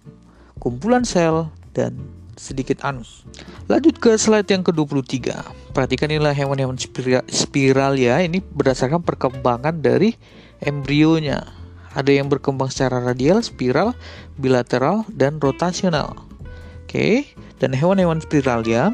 kumpulan 0.64 1.04
sel, 1.04 1.52
dan 1.74 1.98
sedikit 2.38 2.82
anus. 2.86 3.26
Lanjut 3.70 3.98
ke 4.00 4.16
slide 4.18 4.50
yang 4.50 4.66
ke-23. 4.66 5.34
Perhatikan 5.74 6.10
inilah 6.10 6.34
hewan-hewan 6.34 6.78
spiral 7.30 7.94
ya. 7.98 8.22
Ini 8.22 8.42
berdasarkan 8.42 9.02
perkembangan 9.06 9.82
dari 9.82 10.18
embrionya. 10.62 11.46
Ada 11.94 12.10
yang 12.10 12.30
berkembang 12.30 12.74
secara 12.74 13.06
radial, 13.06 13.46
spiral, 13.46 13.94
bilateral, 14.42 15.06
dan 15.14 15.38
rotasional. 15.38 16.33
Oke, 16.84 17.26
dan 17.58 17.74
hewan-hewan 17.74 18.22
spiral 18.22 18.62
ya 18.68 18.94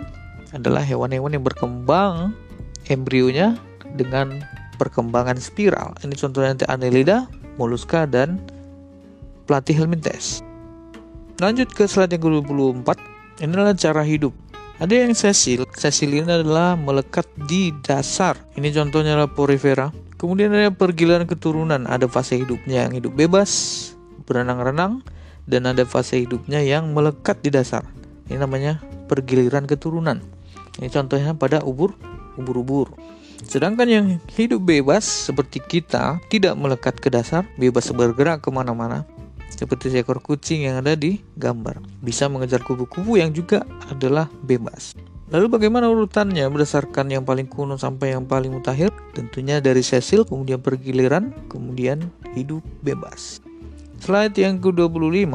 adalah 0.56 0.82
hewan-hewan 0.82 1.36
yang 1.36 1.43
berkembang 1.43 2.32
embrionya 2.88 3.58
dengan 3.97 4.41
perkembangan 4.80 5.38
spiral. 5.38 5.93
Ini 6.02 6.15
contohnya 6.15 6.56
nanti 6.56 6.65
Annelida, 6.71 7.28
Mollusca, 7.60 8.08
dan 8.08 8.39
Platyhelminthes. 9.45 10.45
Lanjut 11.43 11.71
ke 11.71 11.88
slide 11.88 12.15
yang 12.15 12.23
ke-24. 12.23 12.89
Inilah 13.43 13.75
cara 13.75 14.04
hidup. 14.04 14.36
Ada 14.80 15.08
yang 15.08 15.12
sesil. 15.12 15.67
Sesil 15.75 16.12
ini 16.15 16.28
adalah 16.28 16.80
melekat 16.80 17.28
di 17.47 17.75
dasar. 17.84 18.39
Ini 18.56 18.71
contohnya 18.71 19.15
adalah 19.15 19.32
porifera. 19.32 19.91
Kemudian 20.15 20.56
ada 20.56 20.71
pergiliran 20.71 21.28
keturunan. 21.28 21.84
Ada 21.88 22.08
fase 22.08 22.39
hidupnya 22.39 22.88
yang 22.88 22.95
hidup 22.95 23.12
bebas, 23.15 23.52
berenang-renang, 24.23 25.04
dan 25.49 25.65
ada 25.65 25.81
fase 25.83 26.21
hidupnya 26.21 26.62
yang 26.62 26.93
melekat 26.93 27.41
di 27.41 27.49
dasar. 27.49 27.81
Ini 28.29 28.38
namanya 28.38 28.77
pergiliran 29.09 29.65
keturunan. 29.65 30.21
Ini 30.77 30.88
contohnya 30.93 31.33
pada 31.33 31.65
ubur 31.65 31.97
ubur-ubur. 32.38 32.93
Sedangkan 33.43 33.88
yang 33.89 34.05
hidup 34.31 34.63
bebas 34.63 35.03
seperti 35.03 35.59
kita 35.59 36.21
tidak 36.29 36.53
melekat 36.55 36.95
ke 37.01 37.09
dasar, 37.09 37.43
bebas 37.57 37.89
bergerak 37.91 38.45
ke 38.45 38.49
mana-mana, 38.53 39.03
seperti 39.51 39.89
seekor 39.89 40.21
kucing 40.21 40.69
yang 40.69 40.79
ada 40.79 40.93
di 40.93 41.19
gambar. 41.35 41.81
Bisa 41.99 42.29
mengejar 42.29 42.62
kubu-kubu 42.62 43.17
yang 43.17 43.33
juga 43.33 43.65
adalah 43.89 44.29
bebas. 44.45 44.93
Lalu 45.29 45.45
bagaimana 45.45 45.85
urutannya 45.85 46.41
berdasarkan 46.49 47.13
yang 47.13 47.21
paling 47.21 47.45
kuno 47.45 47.77
sampai 47.77 48.17
yang 48.17 48.25
paling 48.25 48.49
mutakhir? 48.49 48.89
Tentunya 49.13 49.62
dari 49.62 49.85
sesil, 49.85 50.25
kemudian 50.25 50.57
pergiliran, 50.57 51.31
kemudian 51.45 52.09
hidup 52.33 52.65
bebas. 52.81 53.48
Slide 53.99 54.31
yang 54.39 54.63
ke-25, 54.63 55.27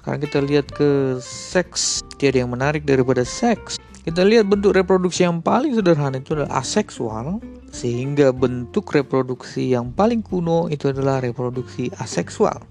sekarang 0.00 0.20
kita 0.24 0.38
lihat 0.40 0.66
ke 0.72 1.20
seks. 1.20 2.00
Tiada 2.16 2.40
yang 2.40 2.56
menarik 2.56 2.88
daripada 2.88 3.20
seks. 3.28 3.76
Kita 4.08 4.24
lihat 4.24 4.48
bentuk 4.48 4.72
reproduksi 4.72 5.28
yang 5.28 5.44
paling 5.44 5.76
sederhana 5.76 6.16
itu 6.16 6.32
adalah 6.32 6.64
aseksual, 6.64 7.44
sehingga 7.76 8.32
bentuk 8.32 8.88
reproduksi 8.96 9.76
yang 9.76 9.92
paling 9.92 10.24
kuno 10.24 10.72
itu 10.72 10.88
adalah 10.88 11.20
reproduksi 11.20 11.92
aseksual. 12.00 12.64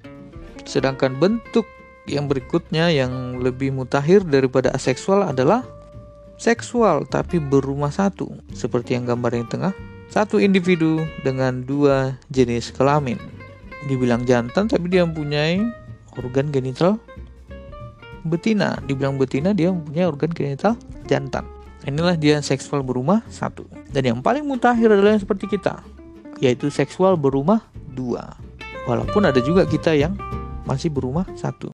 Sedangkan 0.65 1.13
bentuk 1.21 1.69
yang 2.09 2.25
berikutnya 2.25 2.89
yang 2.89 3.37
lebih 3.37 3.69
mutakhir 3.69 4.25
daripada 4.25 4.73
aseksual 4.73 5.29
adalah 5.29 5.61
seksual 6.41 7.05
tapi 7.07 7.37
berumah 7.39 7.93
satu 7.93 8.27
seperti 8.51 8.97
yang 8.97 9.07
gambar 9.07 9.31
yang 9.31 9.47
tengah 9.47 9.73
satu 10.11 10.37
individu 10.37 11.01
dengan 11.23 11.63
dua 11.63 12.19
jenis 12.29 12.75
kelamin 12.75 13.34
dibilang 13.85 14.25
jantan 14.25 14.65
tapi 14.67 14.89
dia 14.89 15.05
mempunyai 15.05 15.61
organ 16.17 16.49
genital 16.49 16.97
betina 18.25 18.81
dibilang 18.89 19.21
betina 19.21 19.53
dia 19.53 19.69
mempunyai 19.69 20.05
organ 20.09 20.33
genital 20.33 20.73
jantan 21.05 21.45
inilah 21.85 22.17
dia 22.17 22.41
seksual 22.41 22.81
berumah 22.81 23.21
satu 23.29 23.69
dan 23.93 24.03
yang 24.03 24.19
paling 24.25 24.41
mutakhir 24.41 24.89
adalah 24.89 25.13
yang 25.13 25.21
seperti 25.21 25.45
kita 25.45 25.85
yaitu 26.41 26.73
seksual 26.73 27.13
berumah 27.15 27.61
dua 27.93 28.35
walaupun 28.89 29.25
ada 29.25 29.41
juga 29.41 29.65
kita 29.65 29.93
yang 29.93 30.13
masih 30.65 30.89
berumah 30.89 31.29
satu. 31.37 31.69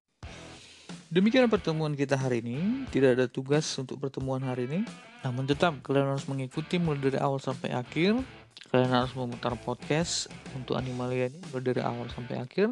Demikian 1.11 1.51
pertemuan 1.51 1.91
kita 1.91 2.15
hari 2.15 2.39
ini. 2.39 2.87
Tidak 2.87 3.19
ada 3.19 3.27
tugas 3.27 3.67
untuk 3.75 3.99
pertemuan 3.99 4.39
hari 4.43 4.67
ini. 4.67 4.87
Namun 5.27 5.43
tetap 5.43 5.75
kalian 5.83 6.15
harus 6.15 6.27
mengikuti 6.27 6.79
mulai 6.79 7.11
dari 7.11 7.19
awal 7.19 7.39
sampai 7.39 7.75
akhir. 7.75 8.15
Kalian 8.71 8.91
harus 8.95 9.11
memutar 9.19 9.51
podcast 9.59 10.31
untuk 10.55 10.79
animalia 10.79 11.27
ini 11.27 11.43
mulai 11.51 11.63
dari 11.75 11.81
awal 11.83 12.07
sampai 12.07 12.39
akhir. 12.39 12.71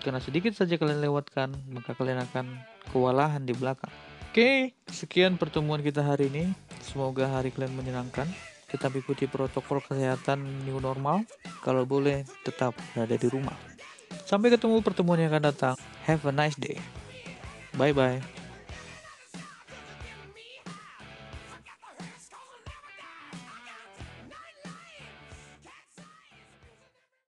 Karena 0.00 0.22
sedikit 0.22 0.54
saja 0.56 0.78
kalian 0.78 1.02
lewatkan, 1.02 1.52
maka 1.74 1.92
kalian 1.92 2.22
akan 2.24 2.46
kewalahan 2.94 3.42
di 3.44 3.52
belakang. 3.52 3.90
Oke, 4.30 4.78
sekian 4.86 5.36
pertemuan 5.36 5.82
kita 5.82 6.06
hari 6.06 6.30
ini. 6.30 6.54
Semoga 6.86 7.26
hari 7.26 7.50
kalian 7.50 7.74
menyenangkan. 7.74 8.30
Tetap 8.70 8.94
ikuti 8.94 9.26
protokol 9.26 9.82
kesehatan 9.82 10.46
new 10.62 10.78
normal. 10.78 11.26
Kalau 11.66 11.82
boleh, 11.82 12.22
tetap 12.46 12.78
berada 12.94 13.18
di 13.18 13.26
rumah. 13.26 13.58
Sampai 14.22 14.54
ketemu 14.54 14.78
pertemuan 14.86 15.18
yang 15.18 15.34
akan 15.34 15.50
datang. 15.50 15.74
Have 16.06 16.22
a 16.22 16.32
nice 16.32 16.54
day. 16.54 16.78
Bye 17.74 17.90
bye. 17.90 18.39